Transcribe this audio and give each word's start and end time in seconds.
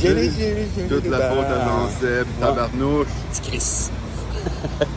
Jelly 0.00 0.28
Louba. 0.28 0.36
Jelly, 0.36 0.36
Jelly- 0.38 0.38
jelly, 0.38 0.66
jelly 0.76 0.88
Toute 0.88 1.06
la 1.10 1.30
faute 1.30 1.44
à 1.46 1.64
Jean-Seb, 1.64 2.26
tabarnouche. 2.40 3.06
Petit 3.32 3.40
Chris. 3.50 3.90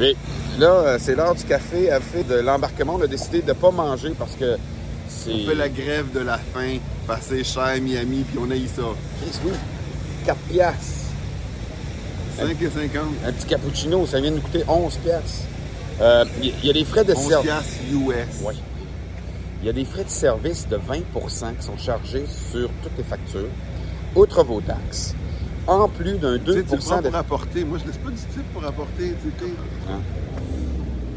Mais 0.00 0.14
là, 0.58 0.66
euh, 0.70 0.98
c'est 1.00 1.14
l'heure 1.14 1.34
du 1.34 1.44
café. 1.44 1.90
À 1.90 2.00
fait 2.00 2.24
de 2.24 2.34
l'embarquement, 2.34 2.96
on 2.98 3.02
a 3.02 3.06
décidé 3.06 3.42
de 3.42 3.48
ne 3.48 3.52
pas 3.52 3.70
manger 3.70 4.12
parce 4.18 4.34
que 4.34 4.56
c'est. 5.08 5.32
On 5.32 5.46
fait 5.48 5.54
la 5.54 5.68
grève 5.68 6.12
de 6.12 6.20
la 6.20 6.38
faim, 6.38 6.78
passer 7.06 7.44
cher 7.44 7.62
à 7.62 7.78
Miami, 7.78 8.24
puis 8.28 8.38
on 8.40 8.50
a 8.50 8.56
eu 8.56 8.66
ça. 8.66 8.82
Chris, 9.20 9.38
oui. 9.44 9.52
4 10.26 10.36
piastres. 10.50 10.98
5 12.38 12.48
et 12.62 12.70
50. 12.70 13.02
Un 13.26 13.32
petit 13.32 13.46
cappuccino, 13.46 14.06
ça 14.06 14.20
vient 14.20 14.30
de 14.30 14.36
nous 14.36 14.42
coûter 14.42 14.64
11 14.66 14.96
piastres. 14.96 15.44
Euh, 16.00 16.24
Il 16.40 16.46
y, 16.46 16.54
il 16.62 16.66
y 16.66 16.70
a 16.70 16.72
des 16.72 16.84
frais 16.84 17.04
de 17.04 17.12
11 17.14 17.28
service. 17.28 17.46
piastres 17.50 17.74
US. 17.92 18.40
Oui. 18.44 18.54
Il 19.62 19.66
y 19.66 19.68
a 19.68 19.72
des 19.72 19.84
frais 19.84 20.04
de 20.04 20.10
service 20.10 20.66
de 20.68 20.76
20 20.76 20.96
qui 20.96 21.64
sont 21.66 21.76
chargés 21.78 22.24
sur 22.50 22.68
toutes 22.82 22.96
les 22.98 23.04
factures, 23.04 23.48
outre 24.14 24.42
vos 24.44 24.60
taxes. 24.60 25.14
En 25.66 25.88
plus 25.88 26.18
d'un 26.18 26.38
2 26.38 26.38
Tu 26.38 26.52
sais, 26.52 26.62
de 26.76 26.82
pour 27.08 27.14
apporter. 27.14 27.64
Moi, 27.64 27.78
je 27.80 27.86
laisse 27.86 27.96
pas 27.98 28.10
du 28.10 28.16
type 28.16 28.52
pour 28.52 28.64
apporter. 28.64 29.14
tu 29.22 29.30
sais. 29.46 29.52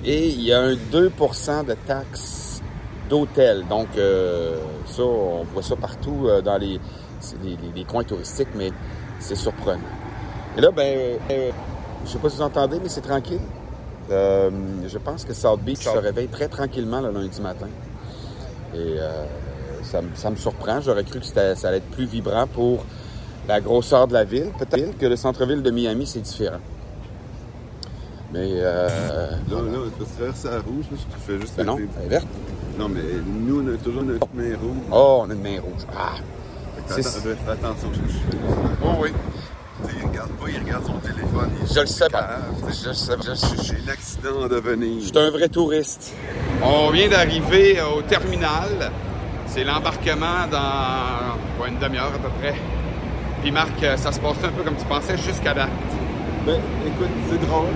Et 0.05 0.29
il 0.29 0.41
y 0.43 0.53
a 0.53 0.59
un 0.59 0.73
2% 0.75 1.65
de 1.65 1.73
taxes 1.87 2.61
d'hôtel. 3.09 3.65
Donc, 3.67 3.87
euh, 3.97 4.57
ça, 4.85 5.01
on 5.03 5.43
voit 5.45 5.63
ça 5.63 5.75
partout 5.75 6.25
euh, 6.27 6.41
dans 6.41 6.57
les, 6.57 6.79
les, 7.43 7.49
les- 7.49 7.57
les 7.75 7.83
coins 7.85 8.03
touristiques, 8.03 8.49
mais 8.55 8.71
c'est 9.19 9.35
surprenant. 9.35 9.79
Et 10.57 10.61
là, 10.61 10.69
ben, 10.71 11.17
euh, 11.31 11.49
je 12.05 12.11
sais 12.11 12.19
pas 12.19 12.29
si 12.29 12.35
vous 12.37 12.43
entendez, 12.43 12.79
mais 12.81 12.89
c'est 12.89 13.01
tranquille. 13.01 13.39
Euh, 14.11 14.51
je 14.87 14.97
pense 14.99 15.25
que 15.25 15.33
South 15.33 15.61
Beach 15.61 15.79
se 15.79 15.89
réveille 15.97 16.27
très 16.27 16.47
tranquillement 16.47 17.01
le 17.01 17.09
lundi 17.11 17.41
matin. 17.41 17.67
Et 18.75 18.77
euh, 18.99 19.25
ça, 19.95 20.01
me- 20.01 20.15
ça 20.15 20.29
me 20.29 20.35
surprend. 20.35 20.81
J'aurais 20.81 21.03
cru 21.03 21.19
que 21.19 21.25
ça 21.25 21.41
allait 21.67 21.77
être 21.77 21.89
plus 21.91 22.05
vibrant 22.05 22.47
pour 22.47 22.83
la 23.47 23.61
grosseur 23.61 24.07
de 24.07 24.13
la 24.13 24.23
ville. 24.25 24.51
Peut-être 24.59 24.97
que 24.97 25.05
le 25.05 25.15
centre-ville 25.15 25.61
de 25.63 25.71
Miami, 25.71 26.05
c'est 26.05 26.19
différent. 26.21 26.59
Mais, 28.33 28.49
euh, 28.55 28.89
Là, 29.49 29.55
là, 29.55 29.61
tu 29.97 30.03
vas 30.03 30.09
traverser 30.17 30.47
la 30.49 30.59
rouge, 30.59 30.85
là, 30.91 30.97
je 30.97 31.31
fais 31.33 31.39
juste 31.39 31.53
ben 31.55 31.63
non, 31.65 31.77
elle 31.77 32.05
est 32.05 32.09
verte. 32.09 32.27
Non, 32.77 32.89
mais 32.89 33.01
nous, 33.25 33.61
on 33.63 33.73
a 33.73 33.77
toujours 33.77 34.03
notre 34.03 34.27
main 34.33 34.55
rouge. 34.61 34.77
Oh, 34.91 35.21
on 35.25 35.29
a 35.29 35.33
une 35.33 35.41
main 35.41 35.61
rouge. 35.61 35.83
Ah! 35.97 36.15
Fais 36.87 36.99
attention 37.01 37.89
à 37.89 37.93
ce 37.93 37.99
que 37.99 38.07
je 38.07 38.13
fais. 38.13 38.43
Oh 38.83 38.87
oui. 39.01 39.09
Il 40.01 40.07
regarde 40.07 40.29
pas, 40.31 40.45
il 40.49 40.59
regarde 40.59 40.85
son 40.85 40.99
téléphone. 40.99 41.49
il- 41.61 41.73
Je 41.73 41.79
le 41.79 41.85
sais 41.87 42.09
pas. 42.09 42.29
Je 42.61 42.87
le 42.89 42.93
sais 42.93 43.15
pas. 43.17 43.23
J'ai 43.63 43.77
l'accident 43.87 44.41
en 44.43 44.47
devenir. 44.47 44.99
je 45.01 45.05
suis 45.07 45.17
un 45.17 45.29
vrai 45.29 45.47
touriste. 45.47 46.13
On 46.63 46.89
vient 46.91 47.07
d'arriver 47.09 47.79
au 47.81 48.01
terminal. 48.01 48.91
C'est 49.55 49.63
l'embarquement 49.63 50.43
dans 50.51 51.39
quoi, 51.57 51.69
une 51.69 51.79
demi-heure 51.79 52.11
à 52.13 52.19
peu 52.19 52.27
près. 52.41 52.55
Puis 53.41 53.51
Marc, 53.51 53.79
ça 53.95 54.11
se 54.11 54.19
passait 54.19 54.47
un 54.47 54.49
peu 54.49 54.63
comme 54.63 54.75
tu 54.75 54.83
pensais 54.83 55.15
jusqu'à 55.15 55.53
date. 55.53 55.69
Ben, 56.45 56.59
écoute, 56.85 57.07
c'est 57.31 57.39
drôle. 57.47 57.71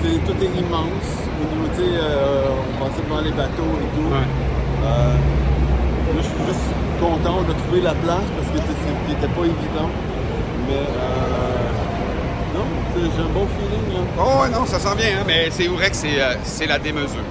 C'est, 0.00 0.24
tout 0.24 0.38
est 0.40 0.60
immense. 0.60 1.10
Au 1.42 1.52
niveau, 1.52 1.66
tu 1.74 1.82
sais, 1.82 1.90
euh, 1.90 2.54
on 2.54 2.84
passait 2.84 3.02
devant 3.02 3.20
les 3.20 3.32
bateaux 3.32 3.74
et 3.82 3.98
tout. 3.98 4.14
Euh, 4.14 5.14
moi, 6.14 6.22
je 6.22 6.22
suis 6.22 6.46
juste 6.46 6.70
content 7.00 7.42
de 7.42 7.52
trouver 7.64 7.80
la 7.80 7.94
place 7.94 8.30
parce 8.36 8.50
que 8.54 8.70
c'était 9.08 9.26
pas 9.26 9.42
évident. 9.42 9.90
Mais, 10.68 10.86
euh, 10.86 11.64
non, 12.54 12.64
j'ai 12.94 13.22
un 13.22 13.32
bon 13.34 13.48
feeling, 13.58 13.92
là. 13.92 14.06
Oh 14.20 14.42
ouais, 14.42 14.50
non, 14.50 14.64
ça 14.66 14.78
sent 14.78 14.94
bien, 14.96 15.18
hein, 15.18 15.24
mais 15.26 15.48
c'est 15.50 15.66
vrai 15.66 15.90
que 15.90 15.96
c'est, 15.96 16.22
euh, 16.22 16.34
c'est 16.44 16.66
la 16.66 16.78
démesure. 16.78 17.26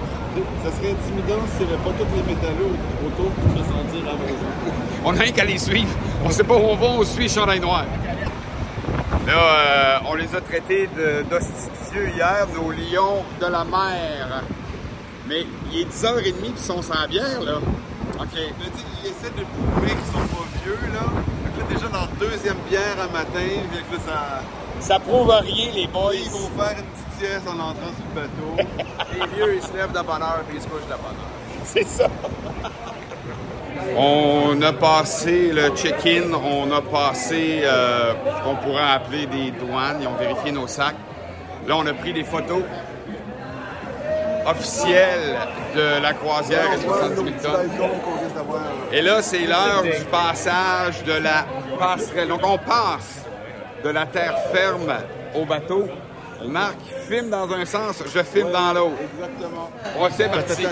Ça 0.63 0.71
serait 0.71 0.91
intimidant 0.91 1.41
s'il 1.55 1.67
n'y 1.67 1.73
avait 1.73 1.83
pas 1.83 1.91
tous 1.91 2.07
les 2.15 2.33
métallos 2.33 2.73
autour 3.05 3.31
pour 3.31 3.53
te 3.53 3.59
sentir 3.59 4.01
à 4.01 4.11
la 4.11 4.17
maison. 4.17 4.73
On 5.05 5.13
n'a 5.13 5.21
rien 5.21 5.31
qu'à 5.31 5.45
les 5.45 5.57
suivre. 5.59 5.89
On 6.23 6.29
sait 6.29 6.43
pas 6.43 6.55
où 6.55 6.63
on 6.63 6.75
va, 6.75 6.87
on 6.87 7.03
suit 7.03 7.29
Chandail 7.29 7.59
Noir. 7.59 7.85
Là, 9.27 9.33
euh, 9.33 9.97
on 10.09 10.15
les 10.15 10.35
a 10.35 10.41
traités 10.41 10.89
d'hostifieux 11.29 12.09
hier, 12.15 12.47
nos 12.53 12.71
lions 12.71 13.23
de 13.39 13.45
la 13.45 13.63
mer. 13.63 14.43
Mais 15.27 15.45
il 15.71 15.81
est 15.81 15.85
10h30 15.85 16.33
puis 16.33 16.53
ils 16.55 16.57
sont 16.57 16.81
sans 16.81 17.07
bière, 17.07 17.41
là. 17.41 17.57
OK. 18.19 18.33
Mais 18.33 18.65
ils 19.03 19.09
essaient 19.09 19.33
de 19.37 19.45
prouver 19.45 19.91
qu'ils 19.91 20.11
sont 20.13 20.27
pas 20.27 20.45
vieux, 20.63 20.79
là. 20.93 21.05
Que 21.55 21.59
là, 21.59 21.65
déjà, 21.69 21.89
leur 21.91 22.07
deuxième 22.19 22.57
bière 22.69 22.97
à 23.01 23.11
matin, 23.11 23.61
là, 23.71 23.97
ça... 24.05 24.41
Ça 24.79 24.99
prouve 24.99 25.29
rien, 25.29 25.71
les 25.73 25.87
boys. 25.87 26.15
Ils 26.15 26.29
vont 26.29 26.49
faire 26.61 26.75
une 26.77 27.02
sieste 27.23 27.47
en 27.47 27.59
entrant 27.59 27.91
sur 27.95 28.05
le 28.09 28.21
bateau. 28.21 28.69
Les 29.13 29.35
vieux, 29.35 29.55
ils 29.55 29.61
se 29.61 29.73
lèvent 29.73 29.91
de 29.91 30.01
bonne 30.01 30.21
heure 30.21 30.43
puis 30.47 30.57
ils 30.57 30.61
se 30.61 30.67
couchent 30.67 30.83
de 30.83 30.89
bonne 30.89 30.97
heure. 30.97 31.33
C'est 31.63 31.87
ça. 31.87 32.07
On 33.97 34.61
a 34.61 34.73
passé 34.73 35.51
le 35.51 35.69
check-in, 35.69 36.33
on 36.33 36.71
a 36.71 36.81
passé 36.81 37.61
euh, 37.63 38.13
ce 38.13 38.43
qu'on 38.43 38.55
pourrait 38.55 38.91
appeler 38.91 39.25
des 39.25 39.51
douanes, 39.51 39.97
ils 40.01 40.07
ont 40.07 40.15
vérifié 40.15 40.51
nos 40.51 40.67
sacs. 40.67 40.95
Là, 41.67 41.75
on 41.77 41.85
a 41.85 41.93
pris 41.93 42.13
des 42.13 42.23
photos 42.23 42.63
officielles 44.45 45.37
de 45.75 46.01
la 46.01 46.13
croisière 46.13 46.71
à 46.71 46.77
70 46.77 47.15
000 47.15 47.27
tonnes. 47.41 47.69
Et 48.91 49.01
là, 49.01 49.21
c'est 49.21 49.45
l'heure 49.45 49.83
du 49.83 50.03
passage 50.11 51.03
de 51.03 51.13
la 51.13 51.45
passerelle. 51.79 52.27
Donc, 52.27 52.41
on 52.43 52.57
passe 52.57 53.25
de 53.83 53.89
la 53.89 54.05
terre 54.05 54.35
ferme 54.51 54.93
au 55.35 55.45
bateau. 55.45 55.87
Marc 56.47 56.75
filme 57.07 57.29
dans 57.29 57.51
un 57.51 57.65
sens, 57.65 58.03
je 58.13 58.23
filme 58.23 58.51
dans 58.51 58.73
l'autre. 58.73 58.95
Exactement. 59.15 59.69
Ouais, 59.99 60.09
c'est 60.15 60.23
Attends, 60.25 60.33
parti. 60.37 60.65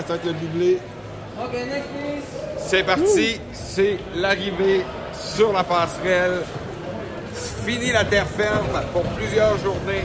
C'est 2.58 2.82
parti, 2.84 3.40
c'est 3.52 3.98
l'arrivée 4.16 4.82
sur 5.12 5.52
la 5.52 5.64
passerelle. 5.64 6.42
Fini 7.64 7.92
la 7.92 8.04
terre 8.04 8.26
ferme 8.26 8.66
pour 8.92 9.02
plusieurs 9.02 9.56
journées. 9.58 10.04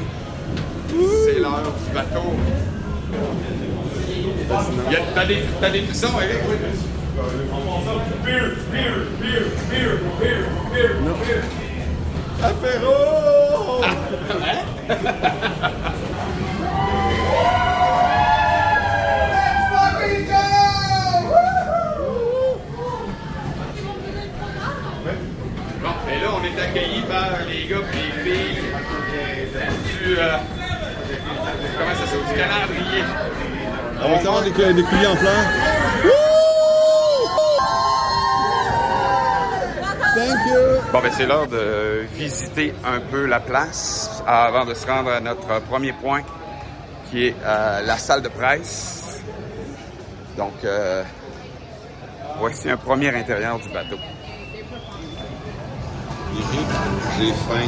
C'est 1.26 1.40
l'heure 1.40 1.74
du 1.88 1.94
bateau. 1.94 2.34
Y 4.90 4.96
a- 4.96 5.00
T'as 5.14 5.26
des, 5.26 5.44
t'as 5.60 5.70
des 5.70 5.82
frissons, 5.82 6.08
Eric? 6.22 6.40
Apéro! 12.44 13.82
Bon, 25.82 25.90
et 26.12 26.20
là, 26.22 26.28
on 26.36 26.44
est 26.44 26.62
accueillis 26.62 27.04
par 27.04 27.30
les 27.48 27.68
gars 27.68 27.78
et 27.94 27.98
les 27.98 28.24
filles 28.24 28.64
du. 30.00 30.18
euh, 30.18 30.38
comment 31.78 31.96
ça 31.96 32.06
s'appelle? 32.06 32.28
Du 32.28 32.40
calendrier. 32.40 33.04
On 34.04 34.10
va 34.12 34.20
savoir 34.22 34.42
des, 34.44 34.50
des 34.52 34.84
coulis 34.84 35.08
en 35.08 35.16
fleurs. 35.16 35.46
Bon, 40.92 41.00
ben 41.02 41.12
c'est 41.16 41.26
l'heure 41.26 41.48
de 41.48 42.06
visiter 42.14 42.74
un 42.86 43.00
peu 43.00 43.26
la 43.26 43.40
place 43.40 44.24
avant 44.26 44.66
de 44.66 44.74
se 44.74 44.88
rendre 44.88 45.12
à 45.12 45.20
notre 45.20 45.60
premier 45.70 45.92
point, 45.94 46.22
qui 47.10 47.28
est 47.28 47.36
euh, 47.46 47.82
la 47.86 47.98
salle 47.98 48.22
de 48.22 48.30
presse. 48.30 49.22
Donc, 50.38 50.54
euh, 50.64 51.04
voici 52.40 52.70
un 52.70 52.78
premier 52.78 53.10
intérieur 53.14 53.60
du 53.60 53.70
bateau. 53.70 53.98
J'ai 57.20 57.32
faim. 57.34 57.68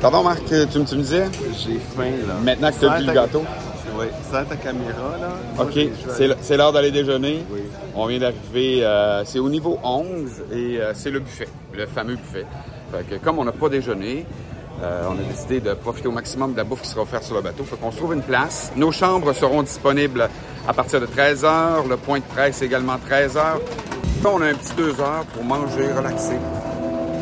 Pardon, 0.00 0.22
Marc, 0.22 0.44
tu, 0.46 0.54
me- 0.54 0.64
tu 0.66 0.78
me 0.96 1.02
disais? 1.02 1.26
J'ai 1.58 1.78
faim, 1.96 2.10
là. 2.26 2.34
Maintenant 2.42 2.70
que 2.70 2.78
tu 2.78 2.86
as 2.86 2.98
vu 2.98 3.06
le 3.06 3.12
gâteau. 3.12 3.44
Oui, 3.98 4.06
ta 4.30 4.56
caméra, 4.56 5.16
là. 5.20 5.62
OK, 5.62 5.74
vais 5.74 6.36
c'est 6.40 6.56
l'heure 6.56 6.72
d'aller 6.72 6.90
déjeuner. 6.90 7.44
Oui. 7.50 7.60
On 7.94 8.06
vient 8.06 8.18
d'arriver, 8.18 8.84
euh, 8.84 9.24
c'est 9.24 9.38
au 9.38 9.48
niveau 9.48 9.78
11 9.82 10.44
et 10.52 10.80
euh, 10.80 10.92
c'est 10.94 11.10
le 11.10 11.20
buffet, 11.20 11.48
le 11.72 11.86
fameux 11.86 12.14
buffet. 12.14 12.46
Fait 12.92 13.04
que 13.04 13.24
comme 13.24 13.38
on 13.38 13.44
n'a 13.44 13.52
pas 13.52 13.68
déjeuné, 13.68 14.24
euh, 14.82 15.02
on 15.08 15.14
a 15.14 15.22
décidé 15.28 15.60
de 15.60 15.74
profiter 15.74 16.06
au 16.08 16.12
maximum 16.12 16.52
de 16.52 16.58
la 16.58 16.64
bouffe 16.64 16.82
qui 16.82 16.88
sera 16.88 17.02
offerte 17.02 17.24
sur 17.24 17.34
le 17.34 17.42
bateau. 17.42 17.64
Fait 17.64 17.76
qu'on 17.76 17.90
se 17.90 17.96
trouve 17.96 18.14
une 18.14 18.22
place. 18.22 18.72
Nos 18.76 18.92
chambres 18.92 19.32
seront 19.32 19.62
disponibles 19.62 20.28
à 20.66 20.72
partir 20.72 21.00
de 21.00 21.06
13 21.06 21.44
h. 21.44 21.88
Le 21.88 21.96
point 21.96 22.18
de 22.20 22.24
presse 22.24 22.62
également 22.62 22.96
13 22.98 23.36
h. 23.36 23.40
On 24.24 24.40
a 24.42 24.46
un 24.46 24.54
petit 24.54 24.74
2 24.76 25.00
heures 25.00 25.24
pour 25.32 25.44
manger, 25.44 25.92
relaxer. 25.96 26.38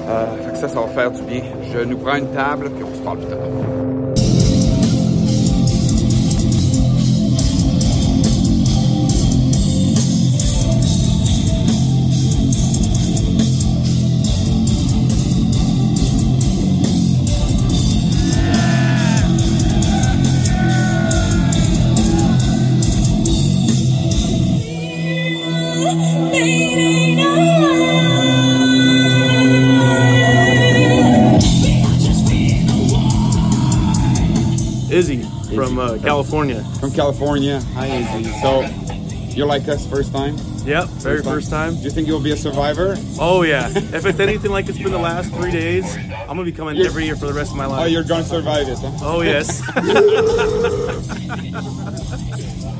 Euh, 0.08 0.24
fait 0.44 0.52
que 0.52 0.58
ça, 0.58 0.68
ça 0.68 0.80
va 0.80 0.88
faire 0.88 1.10
du 1.10 1.22
bien. 1.22 1.42
Je 1.72 1.80
nous 1.80 1.98
prends 1.98 2.16
une 2.16 2.32
table, 2.32 2.70
puis 2.70 2.84
on 2.84 2.94
se 2.94 3.00
parle 3.00 3.18
plus 3.18 3.28
tard. 3.28 3.85
California. 36.36 36.62
From 36.80 36.92
California. 36.92 37.60
Hi, 37.72 37.86
Izzy. 37.86 38.24
So, 38.42 38.60
you're 39.34 39.46
like 39.46 39.66
us 39.68 39.86
first 39.86 40.12
time? 40.12 40.36
Yep, 40.66 40.84
very 41.00 41.22
first 41.22 41.48
time. 41.48 41.76
Do 41.76 41.80
you 41.80 41.88
think 41.88 42.06
you'll 42.06 42.20
be 42.20 42.32
a 42.32 42.36
survivor? 42.36 42.98
Oh 43.18 43.40
yeah. 43.42 43.68
if 43.74 44.04
it's 44.04 44.20
anything 44.20 44.50
like 44.50 44.68
it's 44.68 44.76
been 44.76 44.92
the 44.92 44.98
last 44.98 45.32
three 45.32 45.50
days, 45.50 45.96
I'm 45.96 46.36
gonna 46.36 46.44
be 46.44 46.52
coming 46.52 46.76
You're- 46.76 46.88
every 46.88 47.06
year 47.06 47.16
for 47.16 47.26
the 47.26 47.32
rest 47.32 47.52
of 47.52 47.56
my 47.56 47.64
oh, 47.64 47.70
life. 47.70 47.82
Oh, 47.84 47.86
you're 47.86 48.04
gonna 48.04 48.22
survive 48.22 48.68
it, 48.68 48.76
hein? 48.78 48.94
Oh 49.00 49.22
yes. 49.22 49.62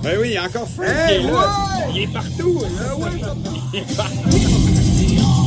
Ben 0.02 0.18
oui, 0.20 0.28
il 0.28 0.34
y 0.34 0.36
a 0.36 0.44
encore 0.44 0.68
Frank 0.68 0.88
qui 1.08 1.14
est 1.14 1.22
là. 1.22 1.88
Il 1.92 2.02
est 2.02 2.12
partout. 2.12 2.60
là, 2.60 2.94
ouais. 2.96 3.20
Il 3.72 3.78
est 3.80 3.96
partout. 3.96 5.45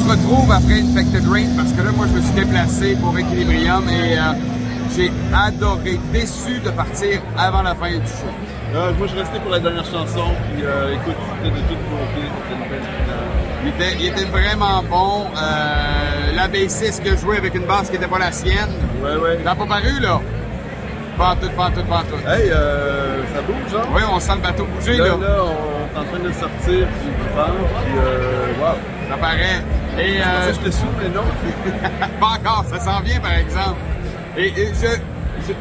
Se 0.00 0.08
retrouve 0.10 0.50
après 0.50 0.80
Infected 0.80 1.26
Rain 1.28 1.46
parce 1.56 1.72
que 1.72 1.82
là, 1.82 1.90
moi, 1.94 2.06
je 2.08 2.16
me 2.16 2.20
suis 2.22 2.32
déplacé 2.32 2.96
pour 2.96 3.16
Equilibrium 3.18 3.84
et 3.88 4.18
euh, 4.18 4.32
j'ai 4.96 5.10
adoré, 5.34 5.98
déçu 6.12 6.58
de 6.64 6.70
partir 6.70 7.20
avant 7.38 7.62
la 7.62 7.74
fin 7.74 7.90
du 7.90 8.06
show. 8.06 8.30
Euh, 8.74 8.92
moi, 8.98 9.06
je 9.08 9.16
restais 9.18 9.38
pour 9.40 9.50
la 9.50 9.58
dernière 9.58 9.84
chanson. 9.84 10.30
Puis, 10.54 10.64
euh, 10.64 10.94
écoute, 10.94 11.16
c'était 11.42 11.54
de 11.54 11.60
toute 11.60 11.82
beauté. 11.90 12.22
C'était 12.48 12.62
une 12.62 12.70
belle 12.70 12.80
finale. 12.80 13.26
Il 13.62 13.68
était, 13.68 13.96
il 14.00 14.06
était 14.06 14.24
vraiment 14.30 14.82
bon. 14.88 15.26
La 16.34 16.48
bassiste 16.48 17.02
qui 17.02 17.10
a 17.10 17.16
joué 17.16 17.36
avec 17.36 17.54
une 17.54 17.66
basse 17.66 17.88
qui 17.88 17.92
n'était 17.92 18.06
pas 18.08 18.18
la 18.18 18.32
sienne. 18.32 18.70
Ouais, 19.02 19.16
ouais. 19.16 19.38
T'as 19.44 19.54
pas 19.54 19.66
paru, 19.66 20.00
là? 20.00 20.20
Pas 21.18 21.36
tout, 21.38 21.50
pas 21.50 21.70
tout, 21.74 21.84
pas 21.84 22.02
tout. 22.08 22.16
Hey, 22.26 22.48
euh, 22.50 23.18
ça 23.34 23.42
bouge, 23.42 23.74
hein? 23.78 23.86
Oui, 23.94 24.00
on 24.10 24.18
sent 24.18 24.32
le 24.36 24.40
bateau 24.40 24.64
bouger, 24.64 24.96
Là, 24.96 25.04
là. 25.08 25.10
là, 25.10 25.36
on 25.44 25.96
est 25.96 26.00
en 26.00 26.04
train 26.04 26.18
de 26.26 26.32
sortir. 26.32 26.86
Puis, 26.88 27.10
wow. 27.36 28.74
Ça 29.10 29.16
paraît. 29.18 29.62
Et 29.98 30.18
Je 30.18 30.22
euh, 30.22 30.52
j'étais 30.54 30.72
sous, 30.72 30.86
mais 30.98 31.08
non? 31.08 31.24
pas 32.20 32.38
encore, 32.38 32.64
ça 32.70 32.80
s'en 32.80 33.00
vient, 33.00 33.20
par 33.20 33.32
exemple. 33.32 33.76
Et, 34.36 34.48
et 34.48 34.68
je, 34.74 34.86
je, 35.46 35.52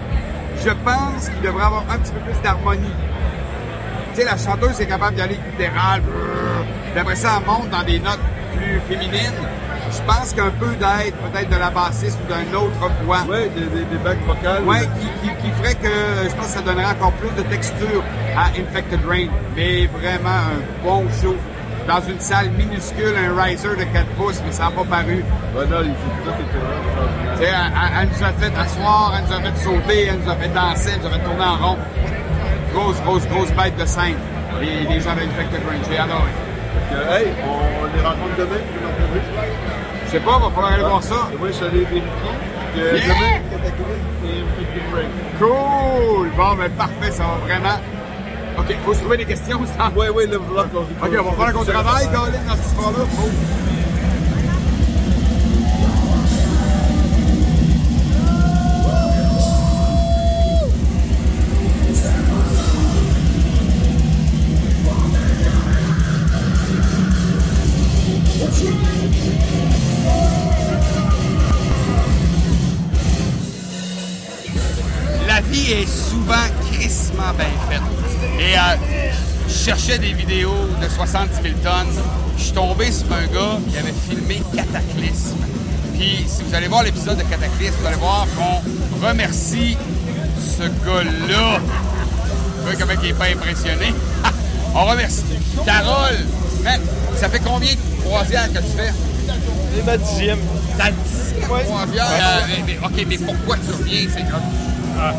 je 0.64 0.70
pense 0.70 1.30
qu'il 1.30 1.42
devrait 1.42 1.66
avoir 1.66 1.84
un 1.90 1.98
petit 2.00 2.12
peu 2.12 2.20
plus 2.20 2.42
d'harmonie. 2.42 2.94
Tu 4.14 4.22
sais, 4.22 4.26
la 4.26 4.38
chanteuse 4.38 4.80
est 4.80 4.88
capable 4.88 5.16
d'y 5.16 5.22
aller 5.22 5.40
littéral. 5.52 6.02
Puis 6.92 7.00
après 7.00 7.16
ça, 7.16 7.40
elle 7.40 7.46
monte 7.46 7.70
dans 7.70 7.84
des 7.84 8.00
notes 8.00 8.20
plus 8.56 8.80
féminines. 8.88 9.34
Je 9.92 10.02
pense 10.04 10.34
qu'un 10.34 10.52
peu 10.52 10.68
d'aide, 10.76 11.14
peut-être 11.16 11.50
de 11.50 11.56
la 11.56 11.72
bassiste 11.72 12.20
ou 12.24 12.34
d'une 12.34 12.56
autre 12.56 12.92
voix. 13.06 13.22
Ouais, 13.28 13.50
des, 13.50 13.62
des, 13.62 13.86
des 13.86 13.98
bacs 14.04 14.20
vocales. 14.26 14.64
Ouais, 14.64 14.82
qui, 15.00 15.28
qui, 15.28 15.36
qui 15.44 15.52
ferait 15.52 15.74
que 15.76 15.90
je 16.30 16.36
pense 16.36 16.46
que 16.46 16.52
ça 16.52 16.62
donnerait 16.62 16.86
encore 16.86 17.12
plus 17.14 17.32
de 17.42 17.48
texture 17.50 18.04
à 18.38 18.48
Infected 18.50 19.00
Rain. 19.08 19.28
Mais 19.56 19.88
vraiment 19.88 20.30
un 20.30 20.84
bon 20.86 21.06
show. 21.22 21.36
Dans 21.90 22.02
une 22.08 22.20
salle 22.20 22.50
minuscule, 22.52 23.16
un 23.18 23.42
riser 23.42 23.70
de 23.70 23.84
4 23.84 24.06
pouces, 24.16 24.40
mais 24.46 24.52
ça 24.52 24.66
n'a 24.66 24.70
pas 24.72 24.84
paru. 24.84 25.26
Ouais, 25.58 25.66
non, 25.66 25.78
il 25.82 25.96
faut 25.98 26.14
tout 26.24 26.38
était 26.38 26.62
vraiment 26.62 27.34
Tu 27.34 27.44
sais, 27.44 27.50
elle, 27.50 28.00
elle- 28.02 28.10
nous 28.10 28.24
a 28.24 28.32
fait 28.34 28.56
asseoir, 28.56 29.14
elle 29.18 29.26
nous 29.26 29.34
a 29.34 29.42
fait 29.52 29.58
sauter, 29.64 30.06
elle 30.06 30.20
nous 30.20 30.30
a 30.30 30.36
fait 30.36 30.50
danser, 30.50 30.92
elle 30.94 31.00
nous 31.02 31.08
a 31.08 31.10
fait 31.10 31.24
tourner 31.26 31.44
en 31.46 31.58
rond. 31.58 31.78
Grosse, 32.76 33.02
grosse, 33.02 33.28
grosse 33.28 33.52
bête 33.54 33.76
de 33.76 33.86
scène. 33.86 34.14
Les, 34.62 34.82
les 34.94 35.00
gens 35.02 35.16
d'Infected 35.16 35.62
Rain, 35.68 35.82
j'ai 35.90 35.98
adoré. 35.98 36.30
Hey, 37.10 37.28
on 37.44 37.98
les 37.98 38.04
rencontre 38.04 38.36
demain, 38.38 38.62
Je 40.06 40.12
sais 40.12 40.20
pas, 40.20 40.38
va 40.38 40.50
falloir 40.52 40.74
aller 40.74 40.84
voir 40.84 41.02
ça. 41.02 41.28
Moi, 41.40 41.48
je 41.48 41.54
suis 41.54 41.66
allé 41.66 41.80
vérifier 41.86 42.02
que 42.76 42.80
Yeah! 42.80 43.02
demain, 43.02 43.36
Infected 44.24 44.94
Rain. 44.94 45.10
Cool! 45.40 46.30
Bon, 46.38 46.56
ben 46.56 46.70
parfait, 46.78 47.10
ça 47.12 47.24
va 47.24 47.38
vraiment. 47.48 47.80
OK, 48.58 48.76
faut 48.86 48.94
se 48.94 49.00
trouver 49.00 49.18
des 49.18 49.26
questions, 49.26 49.60
ça. 49.78 49.90
Ouais, 49.96 50.10
ouais, 50.10 50.26
le 50.28 50.38
vlog. 50.38 50.68
OK, 50.76 50.88
on 51.04 51.32
va 51.32 51.46
faire 51.46 51.54
qu'on 51.54 51.64
travaille, 51.66 52.06
Colin, 52.08 52.32
dans 52.48 52.56
histoire-là. 52.56 53.06
Faut- 53.12 53.30
La 75.28 75.42
vie 75.42 75.72
est 75.72 75.88
souvent 75.88 76.48
crissement 76.72 77.34
bien 77.38 77.46
faite. 77.70 77.99
Et 78.40 78.56
euh, 78.58 78.60
je 79.48 79.54
cherchais 79.54 79.98
des 80.00 80.14
vidéos 80.14 80.56
de 80.82 80.88
70 80.88 81.42
000 81.44 81.56
tonnes. 81.64 81.94
Je 82.38 82.44
suis 82.44 82.54
tombé 82.54 82.92
sur 82.92 83.08
un 83.12 83.26
gars 83.28 83.58
qui 83.70 83.78
avait 83.78 83.94
filmé 84.10 84.42
Cataclysme. 84.56 85.36
Puis, 85.98 86.26
si 86.28 86.44
vous 86.44 86.56
allez 86.56 86.68
voir 86.68 86.84
l'épisode 86.84 87.18
de 87.18 87.24
Cataclysme, 87.24 87.74
vous 87.82 87.88
allez 87.88 87.98
voir 87.98 88.26
qu'on 88.38 89.06
remercie 89.06 89.78
ce 90.58 90.64
gars-là. 90.64 91.60
Vous 92.66 92.78
comment 92.80 92.94
il 93.02 93.08
n'est 93.08 93.14
pas 93.14 93.26
impressionné? 93.26 93.94
On 94.76 94.86
remercie. 94.86 95.24
Carole, 95.66 96.18
man, 96.64 96.80
ça 97.18 97.28
fait 97.28 97.40
combien 97.40 97.72
de 97.74 98.04
croisières 98.06 98.48
que 98.54 98.60
tu 98.60 98.78
fais? 98.78 98.94
C'est 99.76 99.86
ma 99.86 99.98
dixième. 99.98 100.40
Ta 100.78 100.92
dixième 100.92 101.42
croisière? 101.48 102.06
Euh, 102.06 102.56
mais- 102.68 102.78
OK, 102.86 103.06
mais 103.08 103.18
pourquoi 103.18 103.58
tu 103.58 103.72
reviens? 103.74 104.08
C'est 104.14 104.30
comme 104.30 104.42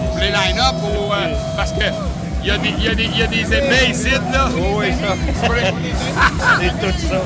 pour 0.08 0.18
les 0.18 0.28
line-up 0.28 0.74
ou 0.82 1.12
euh, 1.12 1.34
parce 1.56 1.72
que 1.72 1.84
il 2.42 2.46
y, 2.46 2.50
a 2.50 2.58
des- 2.58 2.74
il 2.78 2.84
y, 2.84 2.88
a 2.88 2.94
des- 2.94 3.04
il 3.04 3.18
y 3.18 3.22
a 3.22 3.26
des 3.26 3.40
épais 3.54 3.90
ici, 3.90 4.10
là? 4.32 4.48
Oui, 4.56 4.86
ça. 5.00 5.14
C'est 6.60 6.80
tout 6.80 6.98
ça. 7.08 7.16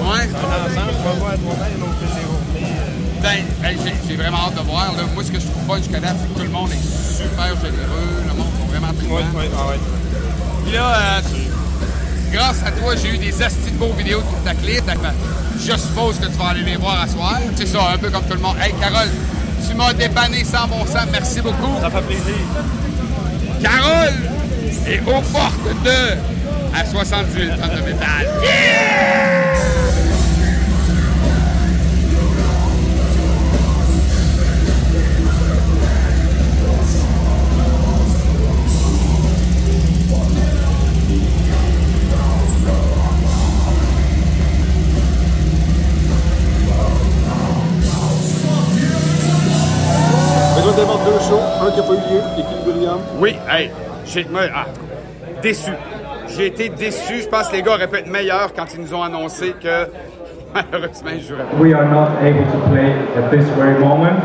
Ouais. 0.00 0.28
Ensemble, 0.28 0.94
on 0.98 1.08
va 1.08 1.12
voir 1.18 1.32
toi-même, 1.34 1.82
on 1.82 1.92
fait 2.00 2.14
des 2.14 2.22
journées. 2.22 2.76
Ben, 3.22 3.44
ben, 3.62 3.76
j'ai- 3.84 4.08
j'ai 4.08 4.16
vraiment 4.16 4.38
hâte 4.46 4.54
de 4.54 4.60
voir. 4.68 4.92
là. 4.96 5.02
Moi, 5.14 5.22
ce 5.24 5.30
que 5.30 5.38
je 5.40 5.46
trouve 5.46 5.62
pas 5.64 5.76
jusqu'à 5.78 6.00
date, 6.00 6.16
c'est 6.20 6.32
que 6.32 6.38
tout 6.38 6.44
le 6.44 6.50
monde 6.50 6.70
est 6.72 7.16
super 7.16 7.48
généreux. 7.56 8.24
Le 8.28 8.34
monde 8.34 8.48
sont 8.58 8.66
vraiment 8.70 8.92
très 8.94 9.06
Oui, 9.06 9.22
oui, 9.36 9.44
ah 9.56 9.68
ouais. 9.68 9.78
Puis 10.64 10.72
là, 10.72 10.94
euh, 10.96 11.20
grâce 12.32 12.62
à 12.64 12.70
toi, 12.70 12.94
j'ai 12.96 13.14
eu 13.14 13.18
des 13.18 13.42
astis 13.42 13.70
de 13.70 13.76
beaux 13.76 13.92
vidéos 13.92 14.20
de 14.20 14.48
ta 14.48 14.54
clé. 14.54 14.80
Ben, 14.86 14.96
je 15.58 15.72
suppose 15.76 16.18
que 16.18 16.26
tu 16.26 16.38
vas 16.38 16.48
aller 16.50 16.62
les 16.62 16.76
voir 16.76 17.02
à 17.02 17.06
soir. 17.06 17.38
C'est 17.56 17.66
ça, 17.68 17.90
un 17.94 17.98
peu 17.98 18.08
comme 18.10 18.24
tout 18.24 18.34
le 18.34 18.40
monde. 18.40 18.56
Hey, 18.58 18.72
Carole, 18.80 19.10
tu 19.68 19.74
m'as 19.74 19.92
dépanné 19.92 20.42
sans 20.44 20.66
bon 20.66 20.86
sens. 20.86 21.06
Merci 21.12 21.42
beaucoup. 21.42 21.78
Ça 21.82 21.90
fait 21.90 22.00
plaisir. 22.02 22.34
Carole 23.62 24.14
est 24.86 25.00
aux 25.00 25.20
portes 25.32 25.82
de 25.84 26.78
à 26.78 26.84
78 26.84 27.50
tonnes 27.60 27.76
de 27.76 27.82
métal. 27.82 28.26
Deux 50.80 51.20
shows. 51.28 51.40
Un 51.60 51.70
qui 51.70 51.76
n'a 51.76 51.82
pas 51.82 51.92
eu 51.92 52.14
lieu, 52.14 52.20
Equilibrium. 52.38 52.98
Oui, 53.18 53.36
hey, 53.50 53.70
j'ai 54.06 54.24
moi, 54.24 54.42
ah, 54.54 54.64
déçu. 55.42 55.70
J'ai 56.28 56.46
été 56.46 56.68
déçu. 56.70 57.20
Je 57.22 57.28
pense 57.28 57.48
que 57.48 57.56
les 57.56 57.62
gars 57.62 57.72
auraient 57.74 57.86
pu 57.88 57.96
être 57.98 58.06
meilleurs 58.10 58.54
quand 58.54 58.64
ils 58.74 58.80
nous 58.80 58.94
ont 58.94 59.02
annoncé 59.02 59.52
que 59.60 59.88
Malheureusement, 60.54 61.10
il 61.14 61.20
jouera. 61.22 61.42
we 61.60 61.72
are 61.74 61.84
not 61.86 62.08
able 62.22 62.44
to 62.50 62.58
play 62.70 62.92
at 63.16 63.30
this 63.30 63.44
very 63.56 63.78
moment. 63.78 64.16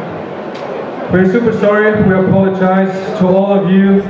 We're 1.12 1.30
super 1.32 1.54
sorry. 1.60 1.92
We 2.04 2.16
apologize 2.16 2.90
to 3.20 3.28
all 3.28 3.60
of 3.60 3.70
you. 3.70 4.02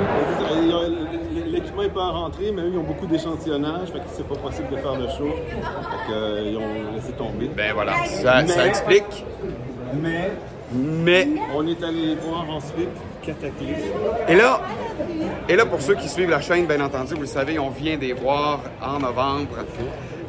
Ils 0.62 1.52
L'équipement 1.52 1.82
n'est 1.84 1.90
pas 1.90 2.12
rentré, 2.12 2.52
mais 2.56 2.62
eux, 2.62 2.70
ils 2.74 2.78
ont 2.78 2.84
beaucoup 2.84 3.06
d'échantillonnage, 3.08 3.90
fait 3.92 4.00
que 4.00 4.06
c'est 4.14 4.28
pas 4.28 4.36
possible 4.36 4.70
de 4.72 4.78
faire 4.78 4.94
le 4.96 5.08
show. 5.08 5.28
Fait 5.50 6.08
que, 6.08 6.14
euh, 6.14 6.44
ils 6.52 6.58
ont 6.58 6.94
laissé 6.96 7.12
tomber. 7.14 7.50
Ben 7.56 7.74
voilà, 7.74 7.94
ça, 8.06 8.46
ça 8.48 8.62
Mais- 8.62 8.68
explique. 8.68 9.26
Mais 10.02 10.32
Mais, 10.74 11.28
on 11.56 11.66
est 11.68 11.84
allé 11.84 12.16
voir 12.16 12.50
ensuite 12.50 12.90
Cataclysme. 13.22 13.92
et 14.28 14.36
là, 14.36 14.62
et 15.48 15.56
là, 15.56 15.66
pour 15.66 15.82
ceux 15.82 15.96
qui 15.96 16.10
suivent 16.10 16.30
la 16.30 16.42
chaîne, 16.42 16.66
bien 16.66 16.82
entendu, 16.82 17.14
vous 17.14 17.22
le 17.22 17.28
savez, 17.28 17.60
on 17.60 17.70
vient 17.70 17.98
des 17.98 18.14
voir 18.14 18.62
en 18.82 19.00
novembre 19.00 19.58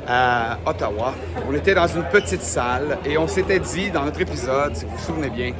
à 0.07 0.59
Ottawa. 0.67 1.15
On 1.49 1.55
était 1.55 1.75
dans 1.75 1.87
une 1.87 2.05
petite 2.05 2.43
salle 2.43 2.99
et 3.05 3.17
on 3.19 3.27
s'était 3.27 3.59
dit 3.59 3.91
dans 3.91 4.05
notre 4.05 4.21
épisode, 4.21 4.77
si 4.77 4.85
vous 4.85 4.93
vous 4.93 5.05
souvenez 5.05 5.31
bien, 5.31 5.53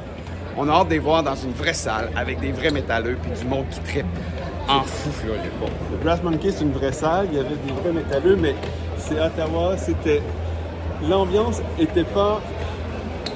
on 0.55 0.67
a 0.69 0.71
hâte 0.71 0.87
de 0.87 0.93
les 0.93 0.99
voir 0.99 1.23
dans 1.23 1.35
une 1.35 1.51
vraie 1.51 1.73
salle 1.73 2.09
avec 2.15 2.39
des 2.39 2.51
vrais 2.51 2.71
métalleux 2.71 3.17
puis 3.21 3.31
du 3.39 3.45
monde 3.45 3.65
qui 3.69 3.79
trippe 3.81 4.05
en 4.67 4.81
fou 4.81 5.11
furieux. 5.11 5.51
Bon. 5.59 5.67
Le 5.91 5.97
Brass 5.97 6.21
Monkey, 6.23 6.51
c'est 6.51 6.63
une 6.63 6.71
vraie 6.71 6.91
salle, 6.91 7.27
il 7.31 7.37
y 7.37 7.39
avait 7.39 7.49
des 7.49 7.73
vrais 7.81 7.93
métalleux, 7.93 8.35
mais 8.35 8.55
c'est 8.97 9.19
Ottawa, 9.19 9.77
c'était. 9.77 10.21
L'ambiance 11.07 11.61
était 11.79 12.03
pas 12.03 12.41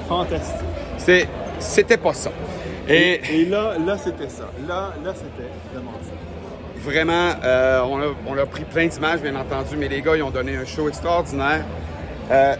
fantastique. 0.08 0.71
C'est, 1.04 1.28
c'était 1.58 1.96
pas 1.96 2.12
ça. 2.14 2.30
Et 2.88 3.20
Et 3.32 3.44
là, 3.46 3.74
là, 3.84 3.96
c'était 3.98 4.28
ça. 4.28 4.50
Là, 4.68 4.92
là, 5.04 5.12
c'était 5.14 5.48
vraiment 5.72 5.92
ça. 6.02 6.80
vraiment, 6.84 7.30
euh, 7.44 7.80
on, 7.88 8.00
a, 8.00 8.06
on 8.26 8.38
a 8.38 8.46
pris 8.46 8.64
plein 8.64 8.86
d'images, 8.86 9.20
bien 9.20 9.34
entendu, 9.36 9.76
mais 9.76 9.88
les 9.88 10.00
gars, 10.02 10.16
ils 10.16 10.22
ont 10.22 10.30
donné 10.30 10.56
un 10.56 10.64
show 10.64 10.88
extraordinaire. 10.88 11.64
Euh, 12.30 12.54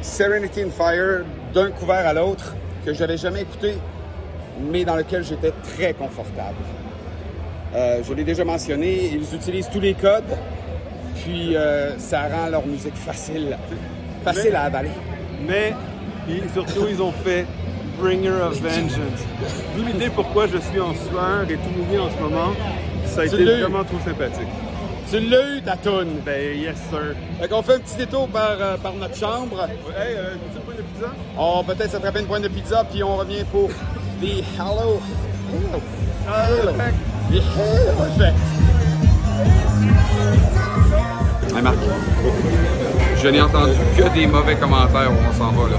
Serenity 0.00 0.64
and 0.64 0.70
Fire, 0.70 1.24
d'un 1.54 1.70
couvert 1.70 2.06
à 2.06 2.12
l'autre, 2.12 2.54
que 2.84 2.92
j'avais 2.94 3.16
jamais 3.16 3.42
écouté, 3.42 3.74
mais 4.70 4.84
dans 4.84 4.96
lequel 4.96 5.22
j'étais 5.24 5.52
très 5.76 5.92
confortable. 5.92 6.56
Euh, 7.74 8.02
je 8.06 8.12
l'ai 8.12 8.24
déjà 8.24 8.44
mentionné, 8.44 9.10
ils 9.12 9.34
utilisent 9.34 9.68
tous 9.70 9.80
les 9.80 9.94
codes, 9.94 10.36
puis 11.22 11.56
ça 11.98 12.22
rend 12.22 12.48
leur 12.50 12.66
musique 12.66 12.96
facile, 12.96 13.56
facile 14.24 14.56
à 14.56 14.62
avaler. 14.62 14.90
Mais 15.46 15.72
surtout, 16.52 16.86
ils 16.90 17.00
ont 17.00 17.12
fait 17.12 17.46
Bringer 18.02 18.42
of 18.42 18.60
Vengeance. 18.60 19.22
D'où 19.76 19.84
l'idée 19.84 20.10
pourquoi 20.12 20.48
je 20.48 20.58
suis 20.58 20.80
en 20.80 20.92
sueur 20.92 21.44
et 21.48 21.54
tout 21.54 21.70
mouillé 21.76 22.00
en 22.00 22.10
ce 22.10 22.20
moment? 22.20 22.52
Ça 23.06 23.20
a 23.20 23.28
Tu 23.28 23.34
été 23.36 23.44
vraiment 23.60 23.84
trop 23.84 23.98
sympathique. 24.04 24.48
Tu 25.08 25.20
l'as 25.20 25.56
eu, 25.56 25.62
ta 25.62 25.76
toune! 25.76 26.20
Ben, 26.26 26.58
yes, 26.58 26.74
sir. 26.90 27.14
Fait 27.40 27.46
qu'on 27.48 27.62
fait 27.62 27.74
un 27.74 27.78
petit 27.78 27.96
détour 27.96 28.26
par, 28.26 28.56
euh, 28.58 28.76
par 28.76 28.94
notre 28.94 29.16
chambre. 29.16 29.68
Hey, 29.96 30.16
euh, 30.16 30.34
tu 30.52 30.60
point 30.62 30.74
de 30.74 30.82
pizza? 30.82 31.12
On 31.38 31.62
va 31.62 31.74
peut-être 31.74 31.92
s'attraper 31.92 32.20
une 32.20 32.26
pointe 32.26 32.42
de 32.42 32.48
pizza, 32.48 32.84
puis 32.90 33.04
on 33.04 33.16
revient 33.18 33.44
pour 33.52 33.70
les 34.20 34.42
Hello. 34.58 35.00
Hello. 36.26 36.72
Les 37.30 37.38
Hello 37.38 38.04
Effect. 38.16 38.34
Hey 41.54 41.60
Marc, 41.62 41.76
je 43.22 43.28
n'ai 43.28 43.42
entendu 43.42 43.72
que 43.96 44.08
des 44.14 44.26
mauvais 44.26 44.56
commentaires 44.56 45.10
où 45.10 45.16
on 45.28 45.32
s'en 45.36 45.52
va 45.52 45.68
là. 45.68 45.76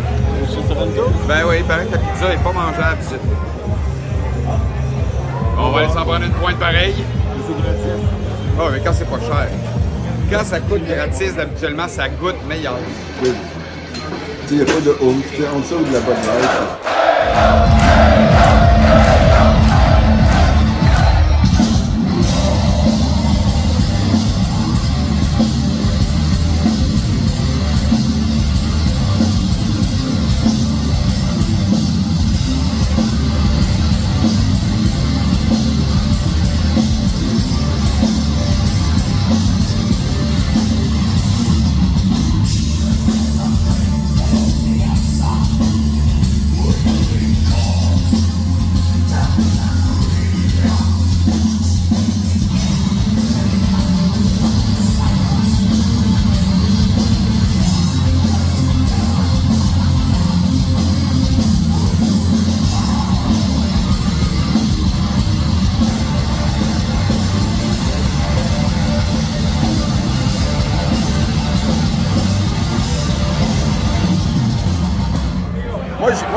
Chez 0.47 0.67
Sorrento? 0.67 1.11
Ben 1.27 1.43
oui, 1.47 1.55
il 1.59 1.65
paraît 1.65 1.85
que 1.85 1.93
la 1.93 1.97
pizza 1.97 2.31
est 2.31 2.43
pas 2.43 2.51
mangeable 2.51 3.01
ici. 3.01 3.15
On 5.57 5.71
va 5.71 5.79
aller 5.79 5.87
s'en 5.89 6.03
prendre 6.05 6.25
une 6.25 6.31
pointe 6.33 6.57
pareille. 6.59 7.03
C'est 7.47 7.55
gratis. 7.61 8.05
Ah, 8.59 8.69
mais 8.71 8.79
quand 8.81 8.93
c'est 8.93 9.09
pas 9.09 9.19
cher. 9.19 9.47
Quand 10.31 10.43
ça 10.45 10.59
coûte 10.59 10.85
gratis, 10.85 11.39
habituellement, 11.39 11.87
ça 11.87 12.07
goûte 12.07 12.35
meilleur. 12.47 12.77
Tu 13.19 13.25
sais, 13.25 13.33
il 14.51 14.57
n'y 14.57 14.61
a 14.61 14.65
pas 14.65 14.79
de 14.79 14.91
sais, 14.91 15.47
entre 15.47 15.65
ça 15.65 15.75
ou 15.75 15.83
de 15.83 15.93
la 15.93 15.99
bonne 16.01 16.15
life. 16.15 16.83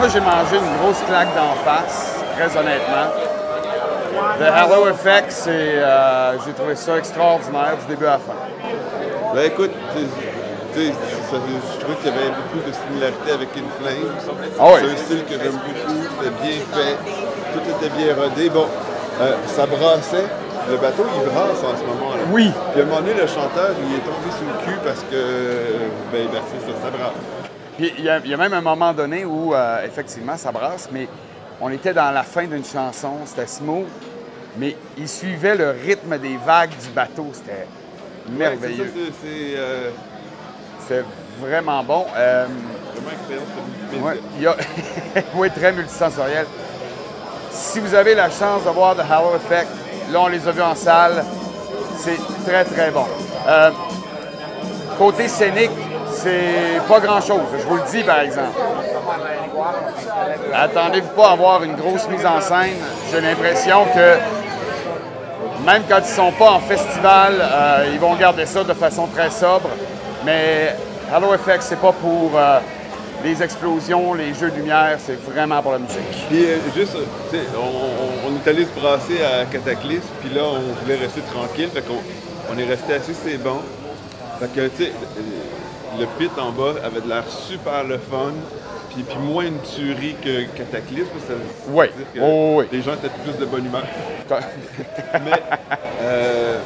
Moi, 0.07 0.15
j'ai, 0.15 0.21
mangé 0.21 0.57
une 0.65 0.79
grosse 0.79 1.03
claque 1.09 1.35
d'en 1.35 1.53
face, 1.65 2.15
très 2.37 2.57
honnêtement. 2.57 3.11
The 4.39 4.43
Hello 4.43 4.87
Effect, 4.89 5.33
c'est, 5.33 5.51
euh, 5.51 6.39
j'ai 6.47 6.53
trouvé 6.53 6.77
ça 6.77 6.97
extraordinaire 6.97 7.75
du 7.81 7.87
début 7.93 8.07
à 8.07 8.11
la 8.11 8.19
fin. 8.19 8.39
Ben 9.35 9.47
écoute, 9.47 9.73
ça- 9.93 9.99
je 10.77 11.81
trouvais 11.81 11.97
qu'il 11.97 12.07
y 12.07 12.15
avait 12.15 12.31
beaucoup 12.31 12.63
de 12.65 12.73
similarité 12.73 13.33
avec 13.33 13.49
In 13.57 13.67
Flames. 13.83 14.15
Ah 14.61 14.67
oui. 14.75 14.81
C'est 14.81 14.93
un 14.93 14.97
style 14.97 15.25
que 15.25 15.43
j'aime 15.43 15.59
beaucoup, 15.59 15.99
c'était 15.99 16.35
bien 16.41 16.59
fait, 16.71 16.97
tout 17.53 17.85
était 17.85 17.91
bien 17.97 18.15
rodé. 18.15 18.49
Bon, 18.49 18.67
euh, 19.21 19.35
ça 19.49 19.67
brassait. 19.67 20.31
Le 20.71 20.77
bateau, 20.77 21.03
il 21.17 21.31
brasse 21.31 21.63
en 21.67 21.77
ce 21.77 21.83
moment-là. 21.83 22.23
Oui. 22.31 22.53
Puis 22.73 22.81
à 22.81 22.85
un 22.85 22.87
moment 22.87 23.01
donné, 23.01 23.15
le 23.15 23.27
chanteur, 23.27 23.75
il 23.83 23.97
est 23.97 24.07
tombé 24.07 24.31
sur 24.31 24.47
le 24.47 24.65
cul 24.65 24.79
parce 24.85 25.01
que, 25.11 25.19
ben, 26.13 26.29
ben 26.33 26.43
c'est 26.47 26.63
ça, 26.63 26.79
ça 26.81 26.91
brasse. 26.91 27.36
Puis 27.77 27.93
il 27.99 28.05
y, 28.05 28.09
a, 28.09 28.19
il 28.19 28.31
y 28.31 28.35
a 28.35 28.37
même 28.37 28.55
un 28.55 28.61
moment 28.63 28.93
donné 28.95 29.25
où, 29.25 29.55
euh, 29.55 29.85
effectivement, 29.85 30.37
ça 30.37 30.51
brasse, 30.53 30.89
mais 30.93 31.09
on 31.61 31.71
était 31.71 31.93
dans 31.93 32.11
la 32.11 32.23
fin 32.23 32.45
d'une 32.47 32.65
chanson, 32.65 33.13
c'était 33.27 33.47
smooth, 33.47 33.87
mais 34.59 34.77
il 34.97 35.09
suivait 35.09 35.55
le 35.57 35.71
rythme 35.71 36.19
des 36.19 36.39
vagues 36.45 36.71
du 36.71 36.89
bateau, 36.95 37.27
c'était 37.33 37.67
Ouais, 38.29 38.39
merveilleux. 38.39 38.85
ça, 38.87 39.01
c'est- 39.23 39.57
euh, 39.57 39.91
C'était 40.81 41.05
vraiment 41.41 41.83
bon. 41.85 42.07
Euh, 42.17 42.47
vraiment 42.95 43.11
expérience 43.11 43.49
de 43.93 43.99
Ouais, 44.47 45.25
oui, 45.35 45.51
très 45.51 45.73
multisensoriel. 45.73 46.47
Si 47.51 47.81
vous 47.81 47.95
avez 47.95 48.15
la 48.15 48.31
chance 48.31 48.65
de 48.65 48.71
voir 48.71 48.95
The 48.97 49.01
Halo 49.11 49.35
Effect, 49.37 49.69
là, 50.13 50.21
on 50.21 50.29
les 50.29 50.47
a 50.47 50.51
vus 50.53 50.63
en 50.63 50.75
salle. 50.75 51.25
C'est 51.99 52.19
très, 52.47 52.65
très 52.65 52.91
bon. 52.91 53.07
Euh, 53.49 53.71
côté 54.99 55.29
scénique, 55.29 55.71
c'est 56.17 56.81
pas 56.89 57.01
grand-chose. 57.01 57.43
Je 57.59 57.65
vous 57.67 57.77
le 57.77 57.83
dis, 57.91 58.03
par 58.03 58.21
exemple. 58.21 58.59
Attendez-vous 60.55 61.09
pas 61.09 61.29
à 61.29 61.33
avoir 61.33 61.63
une 61.63 61.75
grosse 61.77 62.09
mise 62.09 62.25
en 62.27 62.41
scène. 62.41 62.77
J'ai 63.11 63.21
l'impression 63.21 63.85
que 63.95 64.17
même 65.65 65.83
quand 65.89 65.99
ils 65.99 66.05
sont 66.15 66.33
pas 66.33 66.51
en 66.53 66.61
festival, 66.61 67.35
euh, 67.41 67.91
ils 67.93 67.99
vont 68.01 68.15
garder 68.15 68.47
ça 68.47 68.63
de 68.65 68.73
façon 68.75 69.07
très 69.07 69.31
sobre. 69.31 69.69
Mais 70.25 70.75
Halo 71.13 71.35
Effect, 71.35 71.63
c'est 71.63 71.81
pas 71.81 71.93
pour 71.93 72.33
euh, 72.37 72.59
les 73.25 73.43
explosions, 73.43 74.15
les 74.15 74.35
jeux 74.35 74.51
de 74.51 74.57
lumière, 74.57 74.99
c'est 75.05 75.19
vraiment 75.25 75.61
pour 75.63 75.73
la 75.73 75.79
musique. 75.79 75.99
Puis 76.29 76.45
euh, 76.45 76.57
juste, 76.75 76.97
on, 77.57 77.59
on- 77.59 78.31
on 78.33 78.37
est 78.45 78.49
allé 78.51 78.65
se 78.65 78.81
brasser 78.81 79.19
à 79.25 79.45
Cataclysme, 79.45 80.03
puis 80.21 80.31
là, 80.35 80.43
on 80.45 80.83
voulait 80.83 80.97
rester 80.97 81.21
tranquille, 81.33 81.69
fait 81.73 81.83
qu'on 81.83 82.01
on 82.53 82.59
est 82.59 82.65
resté 82.65 82.95
assis 82.95 83.13
les 83.25 83.37
bancs. 83.39 83.63
Fait 84.41 84.49
que, 84.53 84.67
tu 84.69 84.85
sais, 84.85 84.93
le 85.99 86.07
pit 86.19 86.31
en 86.39 86.51
bas 86.53 86.75
avait 86.85 87.01
de 87.01 87.09
l'air 87.09 87.25
super 87.29 87.85
le 87.85 87.99
fun, 87.99 88.33
puis, 88.91 89.03
puis 89.03 89.19
moins 89.19 89.47
une 89.47 89.61
tuerie 89.61 90.15
que 90.23 90.45
Cataclysme. 90.57 91.09
Ça 91.27 91.35
veut 91.35 91.41
Oui. 91.69 91.87
dire 91.97 92.07
que 92.15 92.19
Oh, 92.23 92.57
oui. 92.61 92.67
Les 92.73 92.83
gens 92.83 92.95
étaient 92.95 93.09
plus 93.25 93.37
de 93.39 93.45
bonne 93.47 93.67
humeur. 93.67 93.85
Mais, 95.25 95.43
euh, 96.03 96.59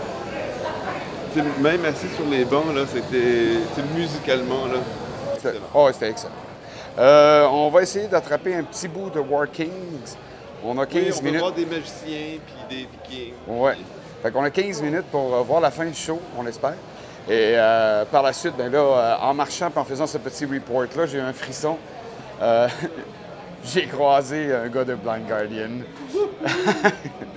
même 1.61 1.85
assis 1.85 2.09
sur 2.17 2.27
les 2.27 2.45
bancs, 2.45 2.75
là, 2.75 2.83
c'était, 2.93 3.85
musicalement, 3.97 4.67
là, 4.67 4.79
Oh, 5.75 5.89
c'était 5.93 6.11
excellent. 6.11 6.33
Euh, 6.99 7.47
on 7.51 7.71
va 7.71 7.83
essayer 7.83 8.09
d'attraper 8.09 8.55
un 8.55 8.63
petit 8.65 8.89
bout 8.89 9.09
de 9.11 9.21
War 9.21 9.51
Kings. 9.51 9.71
On 10.63 10.77
a 10.79 10.85
15 10.85 11.03
Oui, 11.03 11.11
on 11.13 11.17
va 11.17 11.23
minutes. 11.23 11.41
voir 11.41 11.53
des 11.53 11.65
magiciens, 11.67 12.39
puis 12.45 12.77
des 12.77 12.87
vikings. 13.09 13.33
Ouais. 13.47 13.77
Fait 14.23 14.31
qu'on 14.31 14.45
a 14.45 14.51
15 14.51 14.83
minutes 14.83 15.07
pour 15.11 15.23
voir 15.45 15.61
la 15.63 15.71
fin 15.71 15.87
du 15.87 15.95
show, 15.95 16.21
on 16.39 16.43
l'espère. 16.43 16.75
Et 17.29 17.55
euh, 17.57 18.05
par 18.07 18.23
la 18.23 18.33
suite, 18.33 18.55
ben 18.57 18.71
là, 18.73 18.79
euh, 18.79 19.17
en 19.21 19.35
marchant 19.35 19.71
et 19.75 19.79
en 19.79 19.85
faisant 19.85 20.07
ce 20.07 20.19
petit 20.19 20.47
report-là, 20.47 21.07
j'ai 21.07 21.19
eu 21.19 21.21
un 21.21 21.33
frisson. 21.33 21.77
Euh, 22.41 22.69
j'ai 23.65 23.87
croisé 23.87 24.53
un 24.55 24.69
gars 24.69 24.85
de 24.85 24.95
Blind 24.95 25.27
Guardian. 25.29 25.85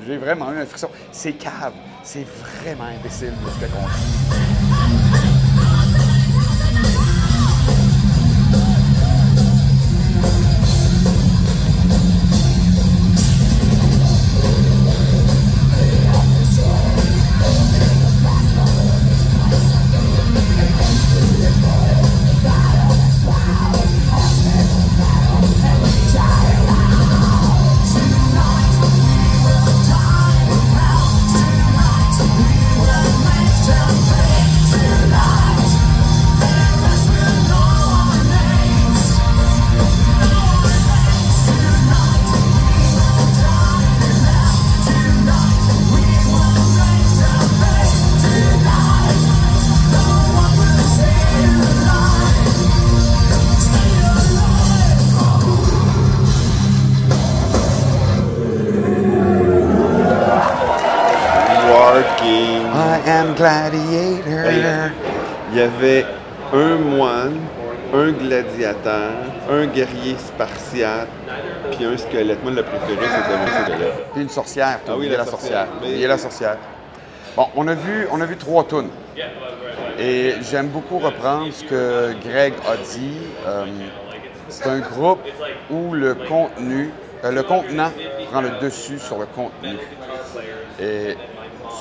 j'ai 0.08 0.18
vraiment 0.18 0.52
eu 0.52 0.60
un 0.60 0.66
frisson. 0.66 0.90
C'est 1.12 1.34
cave. 1.34 1.74
C'est 2.04 2.26
vraiment 2.26 2.86
imbécile 2.86 3.34
de 3.44 3.50
ce 3.50 3.72
qu'on 3.72 5.03
avait 65.64 66.06
un 66.54 66.76
moine, 66.76 67.38
un 67.94 68.12
gladiateur, 68.12 69.12
un 69.50 69.66
guerrier 69.68 70.16
spartiate, 70.18 71.08
puis 71.72 71.86
un 71.86 71.98
squelette. 71.98 72.44
Moi, 72.44 72.52
le 72.52 72.64
préféré, 72.64 73.06
c'était 73.06 73.38
mon 73.38 73.48
squelette. 73.48 74.12
Puis 74.14 74.22
une 74.24 74.30
sorcière. 74.30 74.80
Ah 74.86 74.90
oui, 74.92 74.96
oublié 74.96 75.12
la 75.12 75.18
la 75.20 75.26
sorcière. 75.26 75.66
sorcière. 75.66 75.68
Mais- 75.82 75.88
Oublié 75.90 76.08
la 76.08 76.18
sorcière. 76.18 76.58
Bon, 77.36 77.48
on 77.56 77.68
a 77.68 77.74
vu, 77.74 78.08
on 78.12 78.22
a 78.22 78.26
vu 78.26 78.38
trois 78.38 78.64
tunes. 78.66 78.90
Et 80.00 80.34
j'aime 80.50 80.68
beaucoup 80.68 81.00
reprendre 81.00 81.52
ce 81.54 81.64
que 81.64 82.14
Greg 82.26 82.54
a 82.68 82.78
dit. 82.78 83.18
Euh, 83.48 83.66
c'est 84.50 84.68
un 84.68 84.80
groupe 84.80 85.20
où 85.70 85.94
le 85.94 86.14
contenu, 86.16 86.92
euh, 87.24 87.32
le 87.32 87.44
contenant 87.44 87.92
prend 88.32 88.42
le 88.42 88.52
dessus 88.62 89.00
sur 89.00 89.18
le 89.20 89.26
contenu. 89.28 89.78
Et 90.82 91.16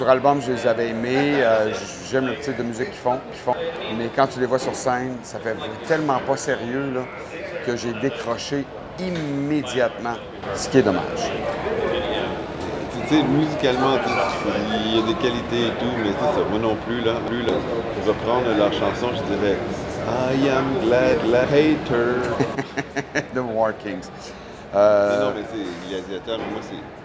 sur 0.02 0.10
album, 0.10 0.40
je 0.44 0.50
les 0.50 0.66
avais 0.66 0.88
aimés. 0.88 1.34
euh, 1.44 1.72
J'aime 2.10 2.26
le 2.26 2.34
type 2.34 2.56
de 2.56 2.64
musique 2.64 2.90
qu'ils 2.90 2.98
font. 2.98 3.18
Mais 3.96 4.10
quand 4.14 4.26
tu 4.26 4.40
les 4.40 4.46
vois 4.46 4.58
sur 4.58 4.74
scène, 4.74 5.14
ça 5.22 5.38
fait 5.38 5.54
tellement 5.86 6.18
pas 6.26 6.36
sérieux 6.36 6.90
là, 6.92 7.02
que 7.64 7.76
j'ai 7.76 7.92
décroché 7.94 8.64
immédiatement, 8.98 10.14
ce 10.56 10.68
qui 10.68 10.78
est 10.78 10.82
dommage. 10.82 11.30
Tu 13.08 13.16
sais, 13.16 13.22
musicalement, 13.22 13.96
il 14.72 14.96
y 14.96 14.98
a 14.98 15.06
des 15.06 15.14
qualités 15.14 15.66
et 15.68 15.70
tout, 15.78 15.94
mais 16.02 16.10
c'est 16.10 16.34
ça. 16.34 16.44
Moi 16.50 16.58
non 16.58 16.74
plus, 16.84 17.00
là. 17.00 17.12
Plus, 17.28 17.42
là 17.42 17.52
pour 17.94 18.06
reprendre 18.08 18.46
leur 18.58 18.72
chanson, 18.72 19.10
je 19.14 19.22
dirais 19.34 19.56
I 20.08 20.48
am 20.48 20.80
glad, 20.84 21.18
glad 21.24 21.48
hater. 21.48 22.16
The 23.34 23.38
War 23.38 23.72
Kings. 23.78 24.08
Mais 24.72 24.78
Euh, 24.80 25.20
non, 25.20 25.32
mais 25.36 25.44
c'est 25.52 25.88
gladiateur, 25.88 26.38
mais 26.38 26.50
moi, 26.50 26.60
c'est. 26.62 27.01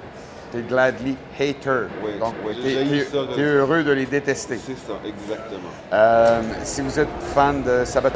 T'es 0.52 0.62
gladly 0.62 1.18
hater. 1.38 1.88
Donc, 2.20 2.34
t'es, 2.64 2.70
j'ai 2.70 2.86
t'es- 3.00 3.04
ça 3.06 3.18
de- 3.24 3.36
t'es 3.36 3.42
heureux 3.42 3.84
de 3.84 3.92
les 3.92 4.06
détester. 4.06 4.58
C'est 4.66 4.78
ça, 4.78 4.94
exactement. 5.06 5.70
Euh, 5.92 6.42
si 6.64 6.82
vous 6.82 6.98
êtes 7.00 7.10
fan 7.36 7.64
de 7.64 7.84
Sabbath 7.84 8.14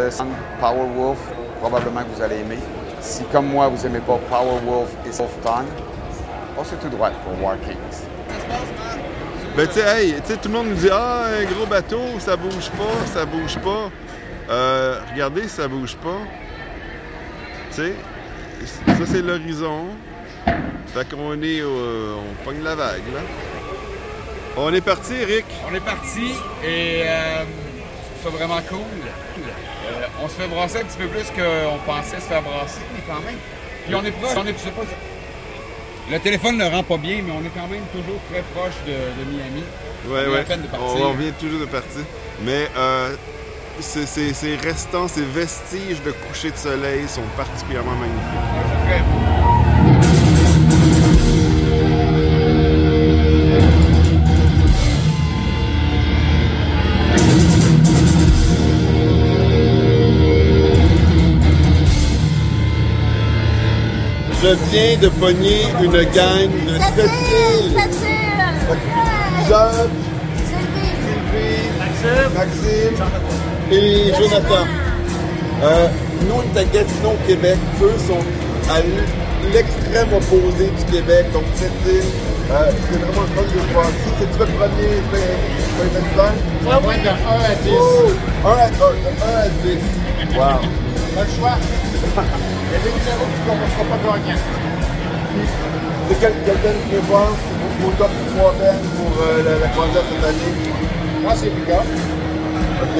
Powerwolf, 0.59 1.19
probablement 1.59 2.01
que 2.01 2.15
vous 2.15 2.21
allez 2.21 2.37
aimer. 2.37 2.59
Si, 3.01 3.23
comme 3.25 3.47
moi, 3.47 3.67
vous 3.67 3.83
n'aimez 3.83 3.99
pas 3.99 4.17
Powerwolf 4.29 4.89
et 5.05 5.09
Wolf 5.09 5.31
Time, 5.43 5.65
passez 6.55 6.75
tout 6.81 6.87
droit 6.89 7.09
pour 7.09 7.43
War 7.43 7.57
Kings. 7.65 8.07
Ben, 9.57 9.67
tu 9.67 9.73
sais, 9.73 9.81
hey, 9.81 10.13
tu 10.21 10.31
sais, 10.31 10.37
tout 10.37 10.47
le 10.47 10.53
monde 10.53 10.67
nous 10.69 10.75
dit 10.75 10.89
Ah, 10.89 11.25
un 11.41 11.43
gros 11.53 11.65
bateau, 11.65 11.99
ça 12.19 12.37
bouge 12.37 12.69
pas, 12.69 13.05
ça 13.13 13.25
bouge 13.25 13.57
pas. 13.57 13.89
Euh, 14.49 14.99
regardez, 15.11 15.49
ça 15.49 15.67
bouge 15.67 15.97
pas. 15.97 16.17
Tu 17.71 17.75
sais, 17.75 17.93
ça, 18.87 19.05
c'est 19.05 19.21
l'horizon. 19.21 19.87
Fait 20.93 21.09
qu'on 21.09 21.41
est. 21.41 21.61
au- 21.61 22.17
on 22.19 22.43
pogne 22.43 22.63
la 22.63 22.75
vague, 22.75 23.03
là. 23.13 23.21
On 24.57 24.73
est 24.73 24.81
parti, 24.81 25.13
Eric. 25.13 25.45
On 25.69 25.73
est 25.73 25.79
parti 25.79 26.33
et 26.63 27.03
euh, 27.05 27.43
ça 28.23 28.29
vraiment 28.29 28.59
cool. 28.69 28.79
Euh, 28.79 30.05
on 30.21 30.27
se 30.27 30.33
fait 30.33 30.47
brasser 30.47 30.79
un 30.79 30.83
petit 30.83 30.97
peu 30.97 31.07
plus 31.07 31.23
qu'on 31.31 31.77
pensait 31.85 32.17
se 32.17 32.25
faire 32.25 32.41
brasser, 32.41 32.81
mais 32.93 33.01
quand 33.07 33.21
même. 33.25 33.37
Puis 33.85 33.95
on 33.95 34.03
est 34.03 34.11
proche, 34.11 34.35
on 34.37 34.45
est, 34.45 34.53
je 34.53 34.57
sais 34.57 34.69
pas, 34.71 34.81
le 36.11 36.19
téléphone 36.19 36.57
ne 36.57 36.65
rend 36.69 36.83
pas 36.83 36.97
bien, 36.97 37.21
mais 37.25 37.31
on 37.31 37.39
est 37.45 37.51
quand 37.55 37.67
même 37.67 37.83
toujours 37.93 38.19
très 38.29 38.41
proche 38.53 38.75
de, 38.85 38.91
de 38.91 39.31
Miami. 39.31 39.63
Ouais, 40.07 40.25
On 40.27 40.33
ouais. 40.33 40.39
à 40.39 40.43
peine 40.43 40.61
de 40.63 40.67
partir. 40.67 40.87
On, 41.01 41.11
on 41.11 41.13
vient 41.13 41.31
toujours 41.39 41.61
de 41.61 41.65
partir. 41.65 42.01
Mais 42.43 42.67
euh, 42.77 43.15
ces, 43.79 44.05
ces- 44.05 44.33
ces 44.33 44.55
restants, 44.57 45.07
ces 45.07 45.23
vestiges 45.23 46.01
de 46.03 46.11
coucher 46.11 46.51
de 46.51 46.57
soleil 46.57 47.07
sont 47.07 47.23
particulièrement 47.37 47.93
magnifiques. 47.95 48.85
Très 48.87 48.99
Je 64.43 64.55
viens 64.71 64.97
de 64.97 65.07
pogner 65.09 65.61
une 65.83 65.91
gang 65.91 66.49
de 66.65 66.73
sept 66.79 67.11
îles. 67.29 67.77
Job, 69.47 69.89
Sylvie, 70.47 71.69
Maxime 72.33 73.05
et 73.71 74.11
Jonathan. 74.17 74.65
Euh, 75.63 75.87
nous, 76.27 76.35
on 76.35 76.41
est 76.41 76.59
à 76.59 76.63
Gatineau, 76.63 77.11
au 77.11 77.27
Québec. 77.27 77.57
Eux 77.83 77.93
sont 78.07 78.23
à 78.71 78.79
l'extrême 79.53 80.11
opposé 80.13 80.65
du 80.77 80.91
Québec. 80.91 81.25
Donc, 81.33 81.43
cette 81.55 81.69
île, 81.85 82.01
euh, 82.51 82.71
c'est 82.89 82.97
vraiment 82.97 83.21
le 83.21 83.27
fun 83.35 83.43
de 83.43 83.73
voir 83.73 83.85
ici. 83.85 84.09
C'est-tu 84.19 84.39
le 84.39 84.45
premier 84.57 85.01
festival? 85.93 86.33
Ouais, 86.65 86.87
ouais, 86.87 86.97
de 86.97 87.09
1 87.09 87.11
à 87.11 87.55
10. 87.63 87.69
Oh! 87.79 88.11
Un 88.43 88.49
à, 88.49 88.65
un, 88.65 88.69
un 89.27 89.37
à 89.37 89.49
10. 89.63 90.35
Wow. 90.35 90.61
Pas 91.15 91.23
le 91.23 91.39
choix. 91.39 91.57
Il 92.71 92.73
y 92.73 92.79
a 92.79 92.83
des 92.83 92.91
numéros 92.95 93.27
qui 93.27 93.39
ne 93.41 93.45
commenceront 93.51 93.87
pas 93.91 93.99
gagnant. 93.99 94.39
C'est 96.07 96.19
quel, 96.19 96.33
quel 96.45 96.55
band 96.55 96.79
tu 96.89 96.95
veux 96.95 97.01
voir 97.01 97.29
au 97.85 97.91
top 97.97 98.11
3 98.37 98.51
bands 98.53 98.79
pour 98.95 99.11
euh, 99.23 99.43
la, 99.43 99.59
la 99.59 99.67
croisière 99.73 100.03
cette 100.07 100.23
année? 100.23 100.53
Moi, 101.21 101.33
c'est 101.35 101.49
Pika. 101.49 101.79
OK. 102.83 102.97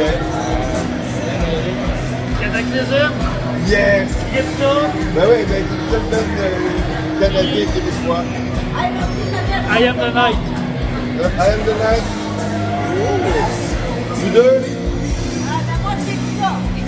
Cataclysm, 2.42 3.12
Yes! 3.68 4.10
Crypto, 4.34 4.74
Ben 5.16 5.24
oui, 5.30 5.46
ben 5.48 5.64
c'est 5.70 5.98
une 5.98 6.04
band 6.10 6.32
euh, 6.40 7.20
canadien 7.20 7.66
québécois. 7.74 8.24
I 8.74 9.86
Am 9.88 9.96
the 9.98 10.14
Night. 10.14 10.38
I 11.22 11.50
am 11.54 11.60
the 11.66 11.76
night. 11.80 12.06
Oh! 12.98 13.20
Vous 14.16 14.30
deux? 14.32 14.56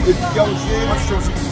Et 0.07 0.13
Pika 0.13 0.43
aussi? 0.43 0.73
Moi, 0.87 0.95
je 0.97 1.03
suis 1.05 1.15
aussi. 1.15 1.42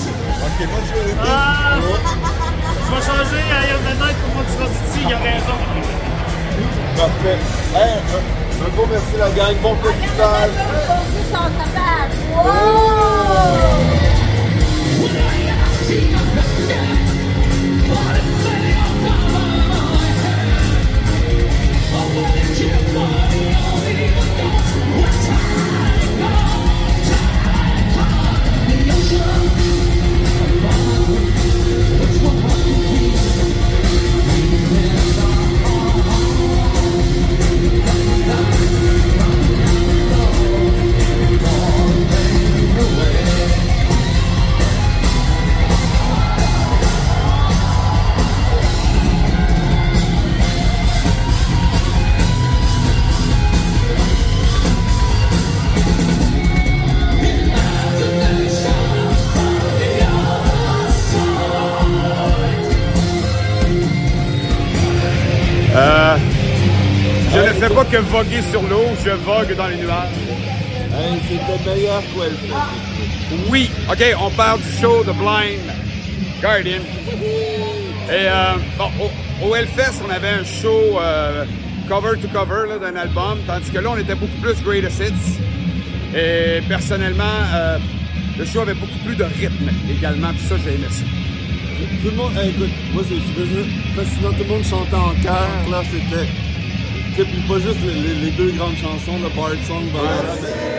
Ok, 0.43 0.67
moi 0.69 0.79
je 0.87 0.93
vais 0.93 1.15
ah, 1.23 1.77
Je 1.77 2.95
vais 2.95 3.01
changer 3.01 3.41
à 3.51 3.67
Iron 3.67 3.81
pour 4.21 4.33
moi 4.33 4.43
tu 4.47 4.53
seras 4.53 4.65
ici, 4.65 4.99
il 5.05 5.13
a 5.13 5.17
raison. 5.19 5.57
Parfait. 6.97 7.39
Un, 7.75 8.69
gros 8.75 8.87
merci 8.91 9.15
la 9.17 9.29
gang, 9.29 9.55
bon 9.61 9.75
festival. 9.75 10.49
Dans 69.55 69.67
les 69.67 69.77
nuages. 69.77 70.09
Hey, 70.93 71.19
c'était 71.27 71.69
meilleur 71.69 72.01
qu'Elfest. 72.01 73.49
Oui, 73.49 73.69
OK, 73.89 74.03
on 74.19 74.29
parle 74.31 74.59
du 74.61 74.71
show 74.79 75.03
de 75.03 75.11
Blind 75.11 75.71
Guardian. 76.41 76.81
Et 78.09 78.27
euh, 78.27 78.53
bon, 78.77 78.89
au, 78.99 79.47
au 79.47 79.55
Hellfest, 79.55 80.01
on 80.05 80.11
avait 80.11 80.29
un 80.29 80.43
show 80.43 80.99
euh, 80.99 81.45
cover 81.87 82.19
to 82.19 82.27
cover 82.27 82.79
d'un 82.79 82.95
album, 82.95 83.39
tandis 83.47 83.69
que 83.71 83.79
là, 83.79 83.91
on 83.91 83.97
était 83.97 84.15
beaucoup 84.15 84.37
plus 84.41 84.61
greatest 84.63 85.01
hits. 85.01 86.17
Et 86.17 86.61
personnellement, 86.67 87.23
euh, 87.53 87.77
le 88.37 88.45
show 88.45 88.61
avait 88.61 88.73
beaucoup 88.73 88.99
plus 89.05 89.15
de 89.15 89.23
rythme 89.23 89.69
également, 89.89 90.29
puis 90.31 90.43
ça, 90.47 90.55
j'ai 90.63 90.75
aimé 90.75 90.87
ça. 90.89 91.03
Tout 92.03 92.09
le 92.09 92.15
monde, 92.15 92.31
hey, 92.37 92.49
écoute, 92.49 92.69
moi 92.93 93.03
c'est 93.07 93.15
fascinant, 93.95 94.31
tout 94.33 94.43
le 94.43 94.49
monde 94.49 94.63
chantait 94.63 94.95
en 94.95 95.13
chœur, 95.23 95.69
là 95.71 95.81
c'était. 95.89 96.27
Sais, 97.15 97.25
puis 97.25 97.41
pas 97.41 97.59
juste 97.59 97.77
les, 97.83 98.31
deux 98.31 98.51
grandes 98.51 98.77
chansons, 98.77 99.19
le 99.21 99.29
Bard 99.35 99.51
Song, 99.67 99.83
mais- 99.93 100.71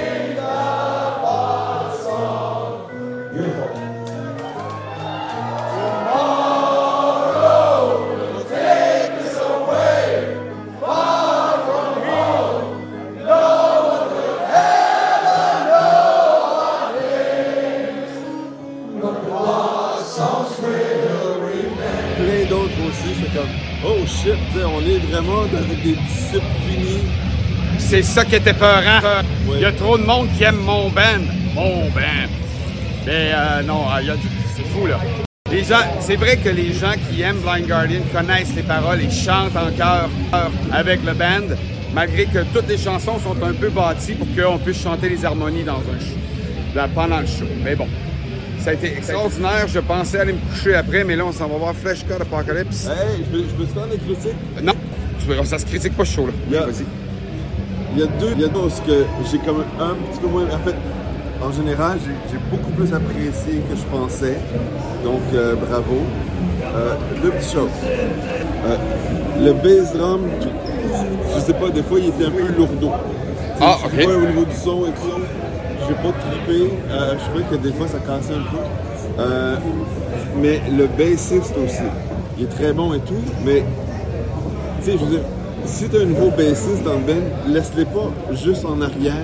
plein 22.17 22.45
d'autres 22.49 22.81
aussi, 22.89 23.15
c'est 23.21 23.33
comme, 23.39 23.49
oh 23.85 24.07
shit, 24.07 24.35
on 24.65 24.81
est 24.87 24.99
vraiment 24.99 25.43
avec 25.43 25.83
des. 25.83 26.12
C'est 27.93 28.05
ça 28.05 28.25
qui 28.25 28.37
était 28.37 28.55
peurant. 28.55 29.03
Ouais. 29.47 29.57
Il 29.57 29.61
y 29.61 29.67
a 29.67 29.73
trop 29.73 29.99
de 29.99 30.03
monde 30.03 30.27
qui 30.35 30.45
aime 30.45 30.57
mon 30.57 30.89
band. 30.89 31.21
Mon 31.55 31.91
band. 31.91 32.31
Mais 33.05 33.33
euh, 33.35 33.63
non, 33.65 33.85
il 34.01 34.07
y 34.07 34.11
a 34.11 34.17
du- 34.17 34.29
c'est 34.57 34.65
fou 34.69 34.87
là. 34.87 34.99
Les 35.51 35.63
gens, 35.63 35.85
c'est 36.01 36.17
vrai 36.17 36.39
que 36.39 36.49
les 36.49 36.73
gens 36.73 36.95
qui 37.11 37.21
aiment 37.21 37.41
Blind 37.41 37.67
Guardian 37.69 38.01
connaissent 38.11 38.55
les 38.57 38.63
paroles 38.63 39.03
et 39.03 39.11
chantent 39.11 39.55
en 39.59 39.71
chœur 39.77 40.09
avec 40.73 41.05
le 41.05 41.13
band, 41.13 41.55
malgré 41.93 42.25
que 42.25 42.39
toutes 42.55 42.67
les 42.67 42.79
chansons 42.79 43.19
sont 43.19 43.37
un 43.45 43.53
peu 43.53 43.69
bâties 43.69 44.15
pour 44.15 44.27
qu'on 44.35 44.57
puisse 44.57 44.83
chanter 44.83 45.11
les 45.11 45.23
harmonies 45.27 45.65
dans 45.65 45.73
un 45.81 45.99
show, 46.01 46.81
pendant 46.95 47.21
le 47.21 47.27
show. 47.27 47.45
Mais 47.63 47.75
bon, 47.75 47.89
ça 48.59 48.71
a 48.71 48.73
été 48.73 48.87
extraordinaire. 48.97 49.69
Je 49.69 49.81
pensais 49.81 50.19
aller 50.19 50.33
me 50.33 50.39
coucher 50.51 50.77
après, 50.77 51.05
mais 51.05 51.15
là, 51.15 51.27
on 51.27 51.33
s'en 51.33 51.47
va 51.47 51.59
voir 51.59 51.75
Flash 51.75 52.07
God 52.09 52.23
Apocalypse. 52.23 52.87
Hey, 52.87 53.19
je 53.19 53.31
peux, 53.31 53.45
je 53.47 53.55
peux 53.55 53.65
te 53.67 53.75
faire 53.75 53.87
des 53.87 53.99
critiques? 53.99 54.63
Non, 54.63 55.45
ça 55.45 55.59
se 55.59 55.67
critique 55.67 55.95
pas 55.95 56.07
show 56.07 56.27
là. 56.27 56.33
Yeah. 56.51 56.65
Vas-y. 56.65 57.02
Il 57.95 58.01
y 58.01 58.03
a 58.03 58.07
deux, 58.07 58.33
il 58.35 58.41
y 58.41 58.45
a 58.45 58.49
deux 58.49 58.61
choses 58.61 58.81
que 58.87 59.05
j'ai 59.31 59.39
comme 59.39 59.65
un 59.79 59.95
petit 59.95 60.21
peu 60.21 60.27
moins. 60.29 60.45
En 60.45 60.59
fait, 60.65 60.75
en 61.43 61.53
général, 61.53 61.99
j'ai 62.31 62.39
beaucoup 62.51 62.71
plus 62.71 62.93
apprécié 62.95 63.61
que 63.69 63.77
je 63.77 63.83
pensais. 63.91 64.39
Donc, 65.05 65.21
euh, 65.35 65.55
bravo. 65.57 65.97
Euh, 66.75 66.95
deux 67.23 67.31
petites 67.31 67.53
choses. 67.53 67.69
Euh, 67.85 68.77
le 69.45 69.53
bass 69.53 69.93
drum, 69.93 70.21
je 71.35 71.41
sais 71.41 71.53
pas, 71.53 71.69
des 71.71 71.83
fois, 71.83 71.99
il 71.99 72.09
était 72.09 72.25
un 72.27 72.31
peu 72.31 72.47
lourdeau. 72.57 72.93
Ah, 73.61 73.77
Je 73.83 73.87
ok. 73.87 74.07
pas, 74.07 74.17
au 74.17 74.27
niveau 74.27 74.45
du 74.45 74.55
son 74.57 74.87
et 74.87 74.91
tout, 74.91 75.21
j'ai 75.87 75.95
pas 75.95 76.13
trippé. 76.19 76.73
Je 76.89 77.25
trouvais 77.29 77.45
que 77.51 77.63
des 77.63 77.73
fois, 77.73 77.87
ça 77.89 77.99
cassait 77.99 78.35
un 78.35 78.47
peu. 78.51 79.23
Mais 80.41 80.63
le 80.71 80.87
bassiste 80.87 81.55
aussi, 81.63 81.83
il 82.39 82.45
est 82.45 82.49
très 82.49 82.73
bon 82.73 82.95
et 82.95 83.01
tout, 83.01 83.23
mais 83.45 83.65
tu 84.79 84.85
sais, 84.91 84.93
je 84.93 85.05
veux 85.05 85.11
dire, 85.11 85.25
si 85.67 85.89
t'as 85.89 86.01
un 86.01 86.05
nouveau 86.05 86.31
bassiste 86.31 86.83
dans 86.85 86.95
le 86.95 87.01
band, 87.01 87.23
laisse-les 87.49 87.85
pas 87.85 88.11
juste 88.33 88.65
en 88.65 88.81
arrière, 88.81 89.15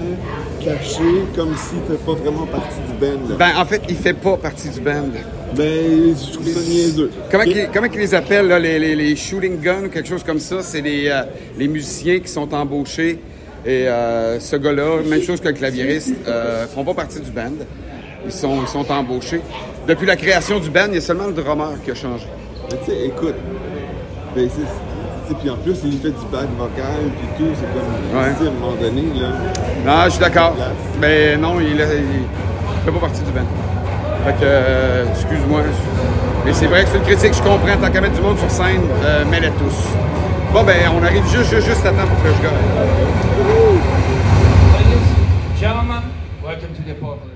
caché, 0.60 1.02
comme 1.36 1.54
s'il 1.56 1.78
fait 1.88 2.02
pas 2.04 2.12
vraiment 2.12 2.46
partie 2.46 2.76
du 2.88 2.94
band. 3.00 3.28
là. 3.28 3.36
Ben, 3.38 3.60
en 3.60 3.64
fait, 3.64 3.82
il 3.88 3.96
fait 3.96 4.14
pas 4.14 4.36
partie 4.36 4.68
du 4.68 4.80
band. 4.80 5.08
Ben, 5.56 6.14
je 6.14 6.32
trouve 6.32 6.46
ça 6.48 6.60
niaiseux. 6.60 7.10
Comment, 7.30 7.44
Ok? 7.44 7.50
qu'ils, 7.50 7.68
comment 7.72 7.88
qu'ils 7.88 8.00
les 8.00 8.14
appellent, 8.14 8.48
là, 8.48 8.58
les, 8.58 8.78
les, 8.78 8.94
les 8.94 9.16
shooting 9.16 9.60
guns 9.60 9.84
ou 9.86 9.88
quelque 9.88 10.08
chose 10.08 10.22
comme 10.22 10.38
ça? 10.40 10.62
C'est 10.62 10.80
les, 10.80 11.08
euh, 11.08 11.22
les 11.58 11.68
musiciens 11.68 12.18
qui 12.20 12.28
sont 12.28 12.52
embauchés. 12.54 13.18
Et 13.66 13.88
euh, 13.88 14.38
ce 14.40 14.56
gars-là, 14.56 15.02
même 15.08 15.22
chose 15.22 15.40
qu'un 15.40 15.52
claviériste, 15.52 16.14
euh, 16.26 16.66
font 16.66 16.84
pas 16.84 16.94
partie 16.94 17.20
du 17.20 17.30
band. 17.30 17.50
Ils 18.24 18.32
sont, 18.32 18.62
ils 18.62 18.68
sont 18.68 18.90
embauchés. 18.90 19.40
Depuis 19.86 20.06
la 20.06 20.16
création 20.16 20.60
du 20.60 20.70
band, 20.70 20.86
il 20.88 20.94
y 20.94 20.98
a 20.98 21.00
seulement 21.00 21.26
le 21.26 21.32
drummer 21.32 21.72
qui 21.84 21.90
a 21.90 21.94
changé. 21.94 22.26
Mais 22.70 22.76
tu 22.84 22.90
sais, 22.92 23.06
écoute, 23.06 23.34
bassiste, 24.36 24.54
tu 24.56 24.87
puis 25.34 25.50
en 25.50 25.56
plus, 25.56 25.76
il 25.84 25.98
fait 25.98 26.10
du 26.10 26.24
back 26.32 26.48
vocal, 26.58 27.02
puis 27.18 27.28
tout, 27.38 27.52
c'est 27.54 27.66
comme, 27.72 28.18
Ouais. 28.18 28.28
à 28.28 28.48
un 28.48 28.60
moment 28.60 28.76
donné, 28.80 29.02
là. 29.20 29.28
Non, 29.86 30.04
je 30.06 30.10
suis 30.10 30.20
d'accord. 30.20 30.54
Mais 31.00 31.36
non, 31.36 31.60
il, 31.60 31.72
il 31.72 31.76
fait 32.84 32.90
pas 32.92 32.98
partie 33.00 33.22
du 33.22 33.30
band. 33.32 33.40
Fait 34.24 34.32
que, 34.32 34.38
euh, 34.42 35.04
excuse-moi. 35.12 35.60
Mais 36.44 36.52
c'est 36.52 36.66
vrai 36.66 36.82
que 36.84 36.88
c'est 36.90 36.98
une 36.98 37.04
critique, 37.04 37.34
je 37.34 37.42
comprends. 37.42 37.76
Tant 37.80 37.90
qu'à 37.90 38.00
mettre 38.00 38.14
du 38.14 38.20
monde 38.22 38.38
sur 38.38 38.50
scène, 38.50 38.80
euh, 39.04 39.24
mets-les 39.26 39.50
tous. 39.50 39.84
Bon, 40.52 40.62
ben, 40.64 40.76
on 40.98 41.02
arrive 41.04 41.24
juste, 41.30 41.50
juste, 41.54 41.66
juste 41.68 41.84
à 41.86 41.90
temps 41.90 42.06
pour 42.08 42.18
Fresh 42.18 42.40
Guy. 42.40 42.48
Gentlemen, 45.60 46.02
welcome 46.42 46.72
to 46.74 46.82
the 46.82 46.92
apocalypse. 46.92 47.27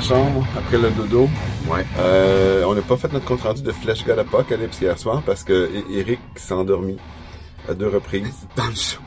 Chambre 0.00 0.46
après 0.56 0.78
le 0.78 0.90
dodo. 0.90 1.28
Ouais. 1.68 1.84
Euh, 1.98 2.64
on 2.66 2.74
n'a 2.74 2.82
pas 2.82 2.96
fait 2.96 3.12
notre 3.12 3.24
compte 3.24 3.42
rendu 3.42 3.62
de 3.62 3.72
Flash 3.72 4.04
God 4.04 4.18
Apocalypse 4.18 4.80
hier 4.80 4.98
soir 4.98 5.22
parce 5.24 5.44
que 5.44 5.52
E- 5.52 5.84
Eric 5.92 6.18
s'est 6.36 6.52
endormi 6.54 6.96
à 7.68 7.74
deux 7.74 7.88
reprises. 7.88 8.46
Dans 8.56 8.66
le 8.66 8.74
show. 8.74 9.00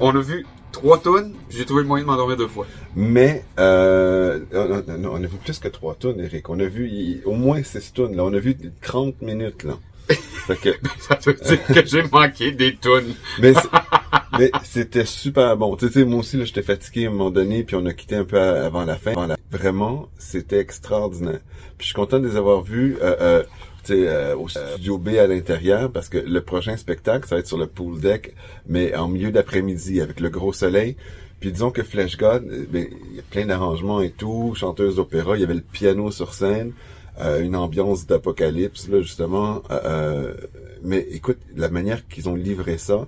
On 0.00 0.14
a 0.16 0.20
vu 0.20 0.46
trois 0.72 0.98
tonnes, 0.98 1.34
j'ai 1.50 1.64
trouvé 1.64 1.82
le 1.82 1.88
moyen 1.88 2.04
de 2.04 2.10
m'endormir 2.10 2.36
deux 2.36 2.48
fois. 2.48 2.66
Mais 2.94 3.44
euh, 3.58 4.40
on, 4.52 4.82
on- 4.92 5.04
on 5.12 5.16
a 5.16 5.26
vu 5.26 5.36
plus 5.44 5.58
que 5.58 5.68
trois 5.68 5.94
tonnes, 5.94 6.20
Eric. 6.20 6.48
On 6.48 6.58
a 6.60 6.66
vu 6.66 6.88
il- 6.88 7.22
au 7.24 7.32
moins 7.32 7.62
six 7.62 7.92
tonnes. 7.92 8.16
Là. 8.16 8.24
On 8.24 8.32
a 8.32 8.38
vu 8.38 8.56
30 8.82 9.20
minutes. 9.22 9.64
là. 9.64 9.74
Fait 10.46 10.56
que, 10.56 10.68
Ça 11.00 11.18
veut 11.26 11.34
dire 11.34 11.66
que 11.66 11.84
j'ai 11.86 12.02
manqué 12.04 12.52
des 12.52 12.76
tonnes. 12.76 13.12
mais 13.40 13.52
mais 14.38 14.50
c'était 14.64 15.04
super 15.04 15.56
bon. 15.56 15.76
Tu 15.76 15.88
sais, 15.88 16.04
moi 16.04 16.20
aussi, 16.20 16.36
là, 16.36 16.44
j'étais 16.44 16.62
fatigué 16.62 17.06
à 17.06 17.08
un 17.08 17.12
moment 17.12 17.30
donné, 17.30 17.62
puis 17.64 17.76
on 17.76 17.86
a 17.86 17.92
quitté 17.92 18.16
un 18.16 18.24
peu 18.24 18.38
avant 18.40 18.84
la 18.84 18.96
fin. 18.96 19.12
Vraiment, 19.50 20.08
c'était 20.18 20.58
extraordinaire. 20.58 21.40
Puis 21.78 21.80
je 21.80 21.84
suis 21.86 21.94
content 21.94 22.18
de 22.18 22.28
les 22.28 22.36
avoir 22.36 22.62
vus 22.62 22.96
euh, 23.02 23.16
euh, 23.20 23.42
euh, 23.90 24.36
au 24.36 24.48
studio 24.48 24.98
B 24.98 25.10
à 25.10 25.26
l'intérieur, 25.26 25.92
parce 25.92 26.08
que 26.08 26.18
le 26.18 26.40
prochain 26.40 26.76
spectacle, 26.76 27.28
ça 27.28 27.36
va 27.36 27.40
être 27.40 27.46
sur 27.46 27.58
le 27.58 27.66
pool 27.66 28.00
deck, 28.00 28.34
mais 28.66 28.94
en 28.96 29.08
milieu 29.08 29.30
d'après-midi, 29.30 30.00
avec 30.00 30.20
le 30.20 30.28
gros 30.28 30.52
soleil. 30.52 30.96
Puis 31.40 31.52
disons 31.52 31.70
que 31.70 31.82
Flash 31.82 32.16
God, 32.16 32.44
euh, 32.50 32.64
ben, 32.70 32.86
il 33.10 33.16
y 33.16 33.18
a 33.18 33.22
plein 33.30 33.46
d'arrangements 33.46 34.00
et 34.00 34.10
tout, 34.10 34.54
chanteuse 34.56 34.96
d'opéra, 34.96 35.36
il 35.36 35.40
y 35.40 35.44
avait 35.44 35.54
le 35.54 35.60
piano 35.60 36.10
sur 36.10 36.34
scène, 36.34 36.72
euh, 37.20 37.42
une 37.42 37.54
ambiance 37.56 38.06
d'apocalypse, 38.06 38.88
là, 38.88 39.02
justement. 39.02 39.62
euh, 39.70 39.80
euh, 39.84 40.34
mais 40.82 41.06
écoute, 41.10 41.38
la 41.54 41.68
manière 41.68 42.06
qu'ils 42.08 42.28
ont 42.28 42.34
livré 42.34 42.78
ça, 42.78 43.06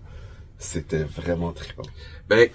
c'était 0.59 1.05
vraiment 1.05 1.53
trippant. 1.53 1.83
Ben, 2.29 2.49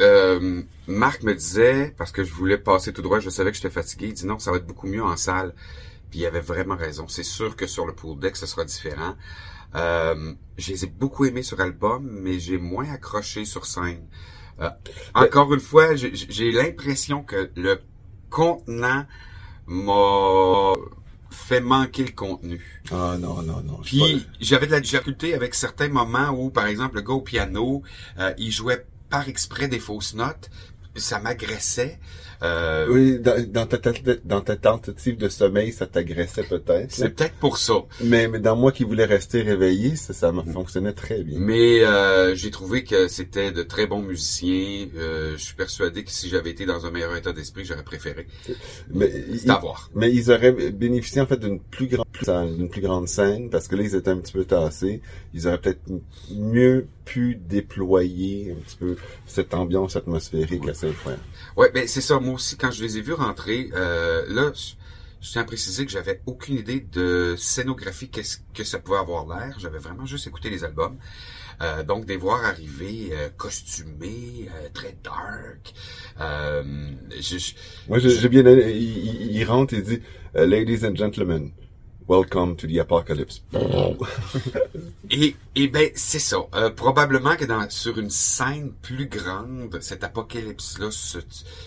euh, 0.00 0.62
Marc 0.86 1.22
me 1.22 1.34
disait, 1.34 1.94
parce 1.96 2.10
que 2.12 2.24
je 2.24 2.32
voulais 2.32 2.58
passer 2.58 2.92
tout 2.92 3.02
droit, 3.02 3.20
je 3.20 3.30
savais 3.30 3.50
que 3.50 3.56
j'étais 3.56 3.70
fatigué, 3.70 4.06
il 4.08 4.14
dit 4.14 4.26
non, 4.26 4.38
ça 4.38 4.50
va 4.50 4.56
être 4.56 4.66
beaucoup 4.66 4.86
mieux 4.86 5.02
en 5.04 5.16
salle. 5.16 5.54
Puis 6.10 6.20
il 6.20 6.26
avait 6.26 6.40
vraiment 6.40 6.76
raison. 6.76 7.06
C'est 7.06 7.22
sûr 7.22 7.54
que 7.54 7.66
sur 7.68 7.86
le 7.86 7.92
pool 7.92 8.18
deck, 8.18 8.36
ce 8.36 8.46
sera 8.46 8.64
différent. 8.64 9.14
Euh, 9.76 10.32
je 10.58 10.72
les 10.72 10.84
ai 10.84 10.88
beaucoup 10.88 11.24
aimés 11.24 11.44
sur 11.44 11.60
album, 11.60 12.08
mais 12.10 12.40
j'ai 12.40 12.58
moins 12.58 12.90
accroché 12.90 13.44
sur 13.44 13.66
scène. 13.66 14.04
Euh, 14.60 14.70
encore 15.14 15.54
une 15.54 15.60
fois, 15.60 15.94
j'ai- 15.94 16.12
j'ai 16.14 16.50
l'impression 16.50 17.22
que 17.22 17.50
le 17.54 17.80
contenant 18.28 19.04
m'a 19.66 20.72
fait 21.30 21.60
manquer 21.60 22.04
le 22.04 22.12
contenu. 22.12 22.82
Ah 22.90 23.16
non, 23.18 23.42
non, 23.42 23.62
non. 23.62 23.80
Puis 23.82 24.26
j'avais 24.40 24.66
de 24.66 24.72
la 24.72 24.80
difficulté 24.80 25.34
avec 25.34 25.54
certains 25.54 25.88
moments 25.88 26.30
où, 26.30 26.50
par 26.50 26.66
exemple, 26.66 26.96
le 26.96 27.02
gars 27.02 27.14
au 27.14 27.20
piano, 27.20 27.82
euh, 28.18 28.32
il 28.38 28.50
jouait 28.50 28.84
par 29.08 29.28
exprès 29.28 29.68
des 29.68 29.78
fausses 29.78 30.14
notes. 30.14 30.50
Ça 30.96 31.20
m'agressait. 31.20 31.98
Euh, 32.42 32.86
Oui, 32.88 33.18
dans, 33.18 33.44
dans 33.46 33.66
ta, 33.66 33.78
dans 34.24 34.40
ta 34.40 34.56
tentative 34.56 35.16
de 35.16 35.28
sommeil, 35.28 35.72
ça 35.72 35.86
t'agressait 35.86 36.42
peut-être. 36.44 36.90
C'est 36.90 37.10
peut-être 37.10 37.34
pour 37.34 37.58
ça. 37.58 37.74
Mais, 38.02 38.28
mais 38.28 38.38
dans 38.38 38.56
moi 38.56 38.72
qui 38.72 38.84
voulais 38.84 39.04
rester 39.04 39.42
réveillé, 39.42 39.96
ça, 39.96 40.12
ça 40.12 40.32
me 40.32 40.42
fonctionnait 40.42 40.92
très 40.92 41.22
bien. 41.22 41.38
Mais 41.38 41.82
euh, 41.84 42.34
j'ai 42.34 42.50
trouvé 42.50 42.84
que 42.84 43.08
c'était 43.08 43.52
de 43.52 43.62
très 43.62 43.86
bons 43.86 44.02
musiciens. 44.02 44.86
Euh, 44.96 45.32
je 45.36 45.42
suis 45.42 45.54
persuadé 45.54 46.04
que 46.04 46.10
si 46.10 46.28
j'avais 46.28 46.50
été 46.50 46.64
dans 46.66 46.86
un 46.86 46.90
meilleur 46.90 47.14
état 47.16 47.32
d'esprit, 47.32 47.64
j'aurais 47.64 47.84
préféré. 47.84 48.26
Mais, 48.90 49.10
C'est 49.36 49.50
à 49.50 49.58
voir. 49.58 49.90
mais 49.94 50.10
ils 50.12 50.30
auraient 50.30 50.52
bénéficié 50.72 51.20
en 51.20 51.26
fait 51.26 51.38
d'une 51.38 51.60
plus 51.60 51.88
grande 51.88 52.06
d'une 52.56 52.68
plus 52.68 52.80
grande 52.82 53.08
scène 53.08 53.48
parce 53.50 53.66
que 53.66 53.76
là 53.76 53.82
ils 53.82 53.94
étaient 53.94 54.10
un 54.10 54.18
petit 54.18 54.32
peu 54.32 54.44
tassés. 54.44 55.00
Ils 55.34 55.46
auraient 55.46 55.60
peut-être 55.60 55.80
mieux 56.34 56.86
pu 57.04 57.34
déployer 57.34 58.52
un 58.52 58.60
petit 58.62 58.76
peu 58.76 58.96
cette 59.26 59.54
ambiance 59.54 59.96
atmosphérique 59.96 60.68
assez 60.68 60.88
incroyable. 60.88 61.22
Ouais, 61.56 61.70
ben 61.72 61.86
c'est 61.88 62.00
ça. 62.00 62.20
Moi 62.20 62.29
aussi, 62.34 62.56
quand 62.56 62.70
je 62.70 62.82
les 62.82 62.98
ai 62.98 63.00
vus 63.00 63.12
rentrer, 63.12 63.70
euh, 63.74 64.24
là, 64.28 64.52
je, 64.54 65.30
tiens 65.30 65.42
à 65.42 65.44
préciser 65.44 65.84
que 65.86 65.92
j'avais 65.92 66.20
aucune 66.26 66.56
idée 66.56 66.80
de 66.80 67.34
scénographie, 67.38 68.08
qu'est-ce 68.08 68.38
que 68.54 68.64
ça 68.64 68.78
pouvait 68.78 68.98
avoir 68.98 69.26
l'air. 69.26 69.56
J'avais 69.58 69.78
vraiment 69.78 70.06
juste 70.06 70.26
écouté 70.26 70.50
les 70.50 70.64
albums. 70.64 70.96
Euh, 71.62 71.82
donc, 71.82 72.06
des 72.06 72.16
voir 72.16 72.42
arriver 72.44 73.10
euh, 73.12 73.28
costumés, 73.36 74.48
euh, 74.54 74.68
très 74.72 74.96
dark. 75.04 75.74
Moi 77.88 77.98
j'ai 77.98 78.28
bien 78.28 78.46
il, 78.46 79.36
il- 79.36 79.44
rentre 79.44 79.74
et 79.74 79.82
dit 79.82 80.00
Ladies 80.34 80.86
and 80.86 80.94
gentlemen, 80.96 81.50
welcome 82.14 82.56
to 82.56 82.66
the 82.66 82.80
apocalypse. 82.80 83.40
Et, 85.12 85.34
et 85.56 85.66
ben 85.66 85.90
c'est 85.96 86.20
ça. 86.20 86.38
Euh, 86.54 86.70
probablement 86.70 87.34
que 87.36 87.44
dans 87.44 87.68
sur 87.68 87.98
une 87.98 88.10
scène 88.10 88.72
plus 88.80 89.06
grande, 89.06 89.76
cet 89.80 90.04
apocalypse-là, 90.04 90.88
ce, 90.92 91.18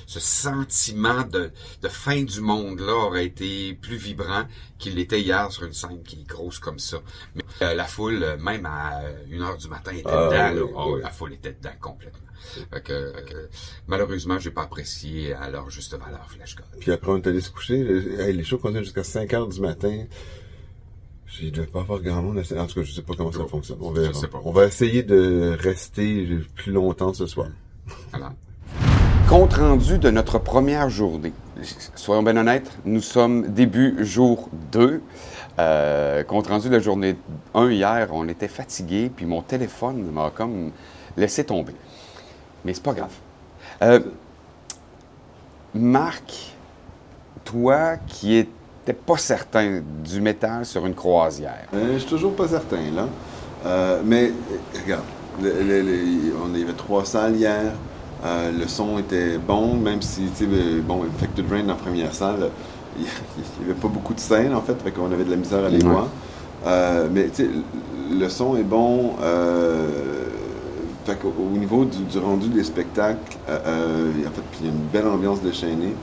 ce 0.06 0.20
sentiment 0.22 1.24
de, 1.24 1.52
de 1.82 1.88
fin 1.90 2.24
du 2.24 2.40
monde-là 2.40 2.94
aurait 2.94 3.26
été 3.26 3.74
plus 3.74 3.98
vibrant 3.98 4.44
qu'il 4.80 4.96
l'était 4.96 5.20
hier 5.22 5.52
sur 5.52 5.64
une 5.66 5.74
scène 5.74 6.04
qui 6.04 6.22
est 6.22 6.28
grosse 6.28 6.60
comme 6.60 6.80
ça. 6.80 6.98
Mais 7.36 7.44
euh, 7.62 7.74
la 7.74 7.86
foule, 7.86 8.24
euh, 8.24 8.38
même 8.38 8.66
à 8.66 9.02
une 9.30 9.42
heure 9.42 9.58
du 9.58 9.68
matin, 9.68 9.92
était 9.92 10.04
Ah, 10.10 10.54
dedans. 10.54 10.66
oui, 10.66 10.72
là. 10.72 10.78
Oh, 10.78 10.94
oui. 10.96 11.02
La 11.04 11.10
foule 11.10 11.34
était 11.34 11.52
dedans 11.54 11.76
complètement. 11.82 12.20
Fait 12.72 12.82
que, 12.84 13.12
fait 13.14 13.24
que, 13.34 13.50
malheureusement, 13.88 14.40
j'ai 14.40 14.52
pas 14.52 14.64
apprécié 14.64 15.34
à 15.34 15.50
leur 15.50 15.70
juste 15.70 15.94
valeur 15.98 16.30
Flash 16.30 16.56
God. 16.56 16.66
Puis 16.80 16.92
après 16.92 17.12
on 17.12 17.18
est 17.18 17.28
allé 17.28 17.42
se 17.42 17.50
coucher. 17.52 17.80
Hey, 18.20 18.34
les 18.34 18.44
shows 18.44 18.58
continuent 18.58 18.84
jusqu'à 18.84 19.04
5 19.04 19.34
heures 19.34 19.48
du 19.48 19.60
matin. 19.62 20.04
Je 21.26 21.46
ne 21.46 21.50
devais 21.50 21.68
pas 21.68 21.80
avoir 21.82 22.00
grand 22.00 22.22
monde. 22.22 22.38
à- 22.40 22.62
En 22.62 22.68
tout 22.68 22.76
cas, 22.76 22.84
je 22.84 22.92
sais 22.92 23.02
pas 23.02 23.14
comment 23.18 23.32
ça 23.32 23.46
fonctionne. 23.46 23.78
On 23.82 23.94
je 23.96 24.02
verra. 24.02 24.14
sais 24.14 24.28
pas. 24.28 24.42
On 24.46 24.52
va 24.52 24.66
essayer 24.66 25.02
de 25.04 25.58
rester 25.60 26.28
plus 26.56 26.72
longtemps 26.72 27.14
ce 27.14 27.26
soir. 27.26 27.48
Voilà. 28.12 28.34
Compte 29.28 29.54
rendu 29.54 29.98
de 29.98 30.12
notre 30.12 30.38
première 30.38 30.90
journée. 30.90 31.34
Soyons 31.96 32.22
bien 32.24 32.38
honnêtes, 32.38 32.72
nous 32.86 33.02
sommes 33.02 33.52
début 33.54 33.96
jour 34.06 34.50
2. 34.72 35.02
Euh, 35.60 36.24
compte 36.24 36.48
rendu 36.48 36.68
de 36.68 36.74
la 36.74 36.80
journée 36.80 37.16
1 37.54 37.70
hier, 37.72 38.10
on 38.12 38.28
était 38.28 38.48
fatigué, 38.48 39.10
puis 39.16 39.26
mon 39.26 39.42
téléphone 39.42 40.12
m'a 40.12 40.30
comme 40.30 40.72
laissé 41.16 41.46
tomber. 41.46 41.74
Mais 42.65 42.73
c'est 42.73 42.84
pas 42.84 42.93
grave. 42.93 43.12
Euh, 43.82 43.99
Marc, 45.73 46.54
toi 47.43 47.97
qui 48.08 48.36
étais 48.36 48.93
pas 48.93 49.17
certain 49.17 49.82
du 50.04 50.21
métal 50.21 50.65
sur 50.65 50.86
une 50.86 50.93
croisière, 50.93 51.67
Euh, 51.73 51.93
je 51.93 51.99
suis 51.99 52.10
toujours 52.10 52.36
pas 52.36 52.47
certain, 52.47 52.91
là. 52.95 53.08
Euh, 53.65 54.02
mais, 54.06 54.32
regarde, 54.84 55.04
le- 55.41 55.63
le- 55.63 55.82
le- 55.82 56.34
on 56.43 56.54
avait 56.54 56.73
trois 56.73 57.06
salles 57.06 57.36
hier. 57.36 57.71
Le 58.26 58.67
son 58.67 58.99
était 58.99 59.38
bon, 59.38 59.73
même 59.76 60.02
si, 60.02 60.21
tu 60.38 60.45
sais, 60.45 60.80
bon, 60.82 61.04
Infected 61.04 61.45
Rain, 61.52 61.63
la 61.63 61.73
première 61.73 62.13
salle, 62.13 62.49
il 62.97 63.04
n'y 63.04 63.65
avait 63.71 63.80
pas 63.80 63.89
beaucoup 63.89 64.13
de 64.13 64.19
scènes, 64.19 64.54
en 64.56 64.62
fait, 64.62 64.76
fait 64.82 64.91
qu'on 64.91 65.12
avait 65.12 65.26
de 65.26 65.32
la 65.32 65.36
misère 65.36 65.65
à 65.65 65.69
les 65.69 65.80
voir. 65.80 66.08
Mais, 67.12 67.28
tu 67.30 67.43
sais, 67.43 67.49
le 68.12 68.30
son 68.30 68.56
est 68.56 68.63
bon. 68.63 69.15
Euh, 69.21 70.23
fait 71.06 71.18
au 71.26 71.58
niveau 71.58 71.86
du, 71.86 72.00
du 72.04 72.18
rendu 72.18 72.48
des 72.50 72.63
spectacles, 72.63 73.38
euh, 73.50 73.60
euh, 73.66 74.12
en 74.28 74.32
fait, 74.32 74.42
il 74.62 74.66
y 74.68 74.70
a 74.70 74.72
une 74.72 74.88
belle 74.92 75.08
ambiance 75.08 75.42
déchaînée. 75.42 75.94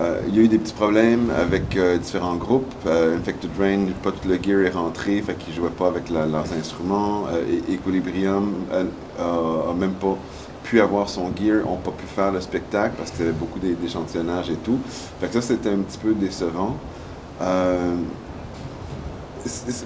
Euh, 0.00 0.20
il 0.28 0.36
y 0.36 0.38
a 0.38 0.42
eu 0.42 0.48
des 0.48 0.58
petits 0.58 0.72
problèmes 0.72 1.30
avec 1.38 1.76
euh, 1.76 1.98
différents 1.98 2.36
groupes. 2.36 2.72
Infected 2.86 3.50
Rain, 3.58 3.86
pas 4.02 4.12
tout 4.12 4.28
le 4.28 4.38
gear 4.42 4.60
est 4.60 4.70
rentré, 4.70 5.20
fait 5.20 5.34
qu'ils 5.34 5.52
jouaient 5.54 5.68
pas 5.68 5.88
avec 5.88 6.08
leurs 6.10 6.52
instruments. 6.58 7.24
Equilibrium 7.68 8.52
a, 8.72 9.74
même 9.74 9.92
pas 9.92 10.16
pu 10.62 10.80
avoir 10.80 11.08
son 11.08 11.30
gear, 11.36 11.68
ont 11.68 11.76
pas 11.76 11.90
pu 11.90 12.06
faire 12.06 12.32
le 12.32 12.40
spectacle 12.40 12.94
parce 12.96 13.10
qu'il 13.10 13.20
y 13.20 13.28
avait 13.28 13.36
beaucoup 13.36 13.58
d'é- 13.58 13.74
d'échantillonnage 13.74 14.48
et 14.50 14.56
tout. 14.56 14.78
Fait 15.20 15.26
que 15.26 15.34
ça, 15.34 15.42
c'était 15.42 15.70
un 15.70 15.78
petit 15.78 15.98
peu 15.98 16.14
décevant. 16.14 16.76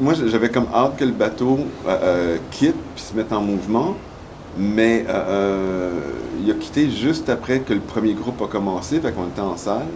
Moi, 0.01 0.15
j'avais 0.27 0.51
comme 0.51 0.67
hâte 0.75 0.97
que 0.99 1.05
le 1.05 1.13
bateau 1.13 1.59
quitte 2.51 2.77
puis 2.95 3.05
se 3.05 3.15
mette 3.17 3.33
en 3.33 3.41
mouvement. 3.41 3.95
Mais 4.59 5.05
euh, 5.09 5.13
euh, 5.13 5.91
il 6.43 6.51
a 6.51 6.55
quitté 6.55 6.89
juste 6.91 7.29
après 7.29 7.61
que 7.61 7.73
le 7.75 7.81
premier 7.81 8.15
groupe 8.15 8.41
a 8.43 8.47
commencé, 8.47 9.01
fait 9.01 9.13
qu'on 9.13 9.27
était 9.27 9.41
en 9.41 9.57
salle. 9.57 9.87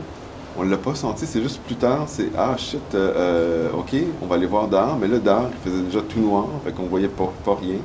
On 0.61 0.65
l'a 0.65 0.77
pas 0.77 0.97
senti, 0.97 1.25
c'est 1.27 1.41
juste 1.43 1.61
plus 1.63 1.77
tard, 1.77 2.05
c'est 2.09 2.31
ah 2.37 2.57
shit, 2.57 2.81
euh, 2.95 3.13
euh, 3.17 3.71
ok, 3.79 3.95
on 4.21 4.27
va 4.27 4.35
aller 4.35 4.47
voir 4.47 4.67
dehors, 4.67 4.97
mais 5.01 5.07
là 5.07 5.19
dehors 5.21 5.49
il 5.65 5.71
faisait 5.71 5.83
déjà 5.85 6.01
tout 6.01 6.19
noir, 6.19 6.47
fait 6.65 6.73
qu'on 6.73 6.87
voyait 6.87 7.07
pas, 7.07 7.33
pas 7.45 7.55
rien. 7.61 7.77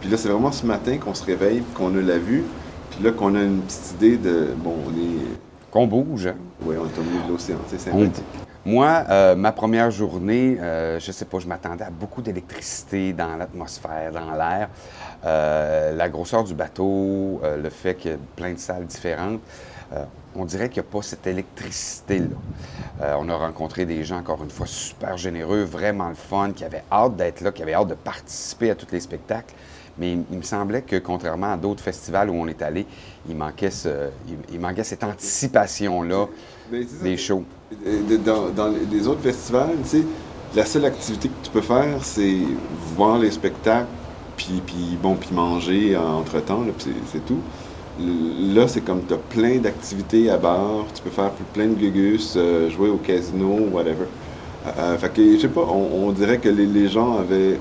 Puis 0.00 0.08
là 0.08 0.16
c'est 0.16 0.28
vraiment 0.28 0.52
ce 0.52 0.64
matin 0.64 0.98
qu'on 0.98 1.14
se 1.14 1.24
réveille, 1.24 1.64
qu'on 1.74 1.88
a 1.96 2.00
la 2.00 2.18
vue, 2.18 2.44
puis 2.92 3.02
là 3.02 3.10
qu'on 3.10 3.34
a 3.34 3.42
une 3.42 3.58
petite 3.62 3.94
idée 3.96 4.16
de 4.18 4.50
bon, 4.56 4.74
on 4.86 4.90
est, 4.90 5.26
qu'on 5.72 5.88
bouge. 5.88 6.26
ouais, 6.64 6.76
on 6.78 6.84
est 6.84 7.00
au 7.00 7.02
milieu 7.02 7.26
de 7.26 7.32
l'océan, 7.32 7.56
c'est 7.66 7.90
On- 7.92 7.98
sympathique. 8.04 8.24
Moi, 8.64 9.04
euh, 9.10 9.34
ma 9.34 9.50
première 9.50 9.90
journée, 9.90 10.56
euh, 10.60 11.00
je 11.00 11.10
sais 11.10 11.24
pas, 11.24 11.40
je 11.40 11.48
m'attendais 11.48 11.82
à 11.82 11.90
beaucoup 11.90 12.22
d'électricité 12.22 13.12
dans 13.12 13.36
l'atmosphère, 13.36 14.12
dans 14.12 14.30
l'air. 14.36 14.68
Euh, 15.24 15.96
la 15.96 16.08
grosseur 16.08 16.44
du 16.44 16.54
bateau, 16.54 17.40
euh, 17.42 17.60
le 17.60 17.70
fait 17.70 17.96
qu'il 17.96 18.12
y 18.12 18.14
a 18.14 18.18
plein 18.36 18.52
de 18.52 18.58
salles 18.58 18.86
différentes, 18.86 19.40
on 20.34 20.46
dirait 20.46 20.70
qu'il 20.70 20.82
n'y 20.82 20.88
a 20.88 20.90
pas 20.90 21.02
cette 21.02 21.26
électricité-là. 21.26 23.14
On 23.18 23.28
a 23.28 23.36
rencontré 23.36 23.84
des 23.84 24.04
gens, 24.04 24.16
encore 24.16 24.42
une 24.42 24.48
fois, 24.48 24.66
super 24.66 25.18
généreux, 25.18 25.64
vraiment 25.64 26.08
le 26.08 26.14
fun, 26.14 26.52
qui 26.56 26.64
avaient 26.64 26.84
hâte 26.90 27.16
d'être 27.16 27.42
là, 27.42 27.52
qui 27.52 27.62
avaient 27.62 27.74
hâte 27.74 27.88
de 27.88 27.94
participer 27.94 28.70
à 28.70 28.74
tous 28.74 28.90
les 28.90 29.00
spectacles. 29.00 29.54
Mais 29.98 30.12
il, 30.12 30.38
me 30.38 30.42
semblait 30.42 30.80
que, 30.80 30.96
contrairement 30.96 31.52
à 31.52 31.56
d'autres 31.58 31.82
festivals 31.82 32.30
où 32.30 32.34
on 32.34 32.48
est 32.48 32.62
allé, 32.62 32.86
il 33.28 33.36
manquait 33.36 33.70
cette 33.70 35.04
anticipation-là 35.04 36.26
C'est 36.72 36.88
ça, 36.98 37.04
des 37.04 37.16
shows. 37.16 37.44
Dans, 38.24 38.48
dans 38.50 38.68
les- 38.90 39.06
autres 39.06 39.22
festivals, 39.22 39.70
tu 39.84 39.88
sais, 39.98 40.02
la 40.54 40.64
seule 40.64 40.84
activité 40.84 41.28
que 41.28 41.44
tu 41.44 41.50
peux 41.50 41.60
faire, 41.62 41.98
c'est 42.02 42.36
voir 42.96 43.18
les 43.18 43.30
spectacles, 43.30 43.86
puis, 44.36 44.62
puis 44.66 44.98
bon, 45.02 45.14
puis 45.14 45.30
manger 45.32 45.96
entre-temps, 45.96 46.62
c'est- 46.78 47.24
tout. 47.26 47.38
Là, 48.54 48.66
c'est 48.68 48.80
comme 48.80 49.02
tu 49.06 49.14
as 49.14 49.18
plein 49.18 49.58
d'activités 49.58 50.30
à 50.30 50.38
bord, 50.38 50.86
tu 50.94 51.02
peux 51.02 51.10
faire 51.10 51.30
plein 51.52 51.66
de 51.66 51.74
gugus, 51.74 52.34
euh, 52.36 52.70
jouer 52.70 52.88
au 52.88 52.96
casino, 52.96 53.68
whatever. 53.70 54.06
Euh, 54.66 54.70
euh, 54.78 54.98
fait 54.98 55.12
que, 55.12 55.34
je 55.36 55.40
sais 55.40 55.48
pas, 55.48 55.60
on, 55.68 56.06
on 56.08 56.12
dirait 56.12 56.38
que 56.38 56.48
les, 56.48 56.64
les 56.66 56.88
gens 56.88 57.18
avaient 57.18 57.58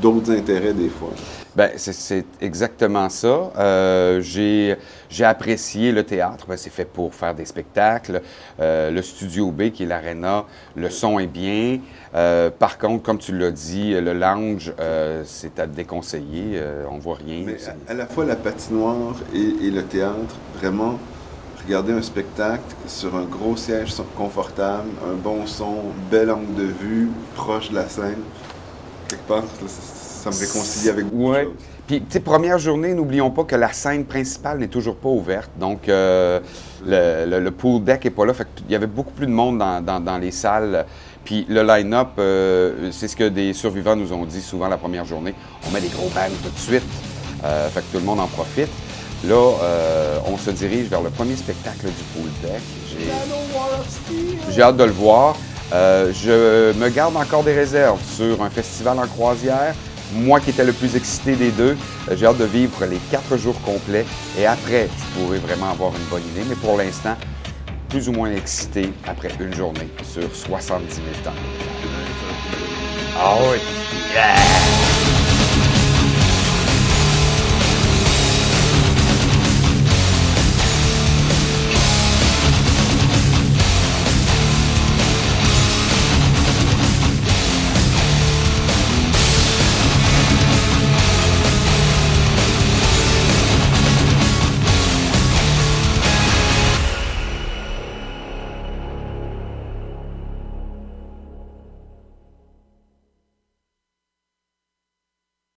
d'autres 0.00 0.30
intérêts 0.30 0.72
des 0.74 0.88
fois. 0.88 1.10
Ben, 1.56 1.70
c'est- 1.76 1.92
c'est 1.92 2.24
exactement 2.40 3.08
ça. 3.08 3.52
Euh, 3.58 4.20
j'ai 4.20 4.76
j'ai 5.14 5.24
apprécié 5.24 5.92
le 5.92 6.02
théâtre. 6.02 6.46
Ben, 6.48 6.56
c'est 6.56 6.70
fait 6.70 6.84
pour 6.84 7.14
faire 7.14 7.34
des 7.34 7.44
spectacles. 7.44 8.20
Euh, 8.60 8.90
le 8.90 9.00
Studio 9.00 9.50
B, 9.52 9.70
qui 9.70 9.84
est 9.84 9.86
l'aréna, 9.86 10.44
le 10.74 10.90
son 10.90 11.20
est 11.20 11.28
bien. 11.28 11.78
Euh, 12.14 12.50
par 12.50 12.78
contre, 12.78 13.04
comme 13.04 13.18
tu 13.18 13.36
l'as 13.36 13.52
dit, 13.52 13.92
le 13.92 14.12
lounge, 14.12 14.72
euh, 14.80 15.22
c'est 15.24 15.60
à 15.60 15.66
déconseiller. 15.66 16.60
On 16.90 16.98
voit 16.98 17.18
rien. 17.24 17.44
Mais 17.46 17.56
à, 17.68 17.92
à 17.92 17.94
la 17.94 18.06
fois 18.06 18.24
la 18.24 18.36
patinoire 18.36 19.14
et, 19.32 19.66
et 19.66 19.70
le 19.70 19.84
théâtre, 19.84 20.36
vraiment, 20.56 20.98
regarder 21.64 21.92
un 21.92 22.02
spectacle 22.02 22.64
sur 22.88 23.14
un 23.14 23.24
gros 23.24 23.56
siège 23.56 23.94
confortable, 24.16 24.88
un 25.08 25.14
bon 25.14 25.46
son, 25.46 25.76
bel 26.10 26.30
angle 26.30 26.54
de 26.54 26.64
vue, 26.64 27.08
proche 27.36 27.70
de 27.70 27.76
la 27.76 27.88
scène, 27.88 28.22
quelque 29.08 29.28
part, 29.28 29.44
ça, 29.66 30.30
me 30.30 30.34
réconcilie 30.34 30.88
avec 30.88 31.06
beaucoup 31.06 31.34
de 31.34 31.42
choses. 31.44 31.52
Puis, 31.86 32.02
tu 32.08 32.20
première 32.20 32.58
journée, 32.58 32.94
n'oublions 32.94 33.30
pas 33.30 33.44
que 33.44 33.56
la 33.56 33.72
scène 33.72 34.04
principale 34.06 34.58
n'est 34.58 34.68
toujours 34.68 34.96
pas 34.96 35.10
ouverte. 35.10 35.50
Donc, 35.60 35.88
euh, 35.88 36.40
le, 36.86 37.38
le- 37.40 37.50
pool 37.50 37.84
deck 37.84 38.04
n'est 38.04 38.10
pas 38.10 38.24
là. 38.24 38.32
Fait 38.32 38.46
il 38.66 38.72
y 38.72 38.74
avait 38.74 38.86
beaucoup 38.86 39.12
plus 39.12 39.26
de 39.26 39.32
monde 39.32 39.58
dans, 39.58 39.82
dans- 39.82 40.00
dans 40.00 40.16
les 40.16 40.30
salles. 40.30 40.86
Puis 41.26 41.44
le 41.48 41.62
line-up, 41.62 42.08
euh, 42.18 42.90
c'est 42.90 43.08
ce 43.08 43.16
que 43.16 43.28
des 43.28 43.52
survivants 43.52 43.96
nous 43.96 44.12
ont 44.14 44.24
dit 44.24 44.40
souvent 44.40 44.68
la 44.68 44.78
première 44.78 45.04
journée. 45.04 45.34
On 45.66 45.70
met 45.72 45.80
des 45.80 45.88
gros 45.88 46.08
bands 46.08 46.20
tout 46.42 46.50
de 46.50 46.58
suite. 46.58 46.82
Euh, 47.44 47.68
fait 47.68 47.80
que 47.80 47.92
tout 47.92 47.98
le 47.98 48.04
monde 48.04 48.20
en 48.20 48.26
profite. 48.28 48.68
Là, 49.26 49.34
euh, 49.62 50.18
on 50.26 50.36
se 50.38 50.50
dirige 50.50 50.86
vers 50.88 51.02
le 51.02 51.10
premier 51.10 51.36
spectacle 51.36 51.86
du 51.86 52.02
pool 52.14 52.30
deck. 52.42 52.60
J'ai- 52.88 54.52
J'ai 54.52 54.62
hâte 54.62 54.76
de 54.76 54.84
le 54.84 54.90
voir. 54.92 55.36
Euh, 55.72 56.12
je 56.14 56.72
me 56.78 56.88
garde 56.88 57.16
encore 57.16 57.42
des 57.42 57.54
réserves 57.54 58.02
sur 58.04 58.42
un 58.42 58.50
festival 58.50 58.98
en 58.98 59.06
croisière. 59.06 59.74
Moi 60.14 60.38
qui 60.40 60.50
étais 60.50 60.64
le 60.64 60.72
plus 60.72 60.94
excité 60.94 61.34
des 61.34 61.50
deux, 61.50 61.76
euh, 62.08 62.16
j'ai 62.16 62.26
hâte 62.26 62.38
de 62.38 62.44
vivre 62.44 62.84
les 62.86 62.98
quatre 63.10 63.36
jours 63.36 63.60
complets. 63.62 64.06
Et 64.38 64.46
après, 64.46 64.88
je 64.96 65.20
pourrai 65.20 65.38
vraiment 65.38 65.70
avoir 65.70 65.90
une 65.94 66.04
bonne 66.04 66.22
idée. 66.22 66.46
Mais 66.48 66.54
pour 66.54 66.76
l'instant, 66.76 67.16
plus 67.88 68.08
ou 68.08 68.12
moins 68.12 68.30
excité 68.30 68.92
après 69.06 69.30
une 69.40 69.54
journée 69.54 69.88
sur 70.02 70.34
70 70.34 70.94
000 70.94 71.06
temps. 71.24 71.32
Ah 73.16 73.36
oui! 73.50 74.83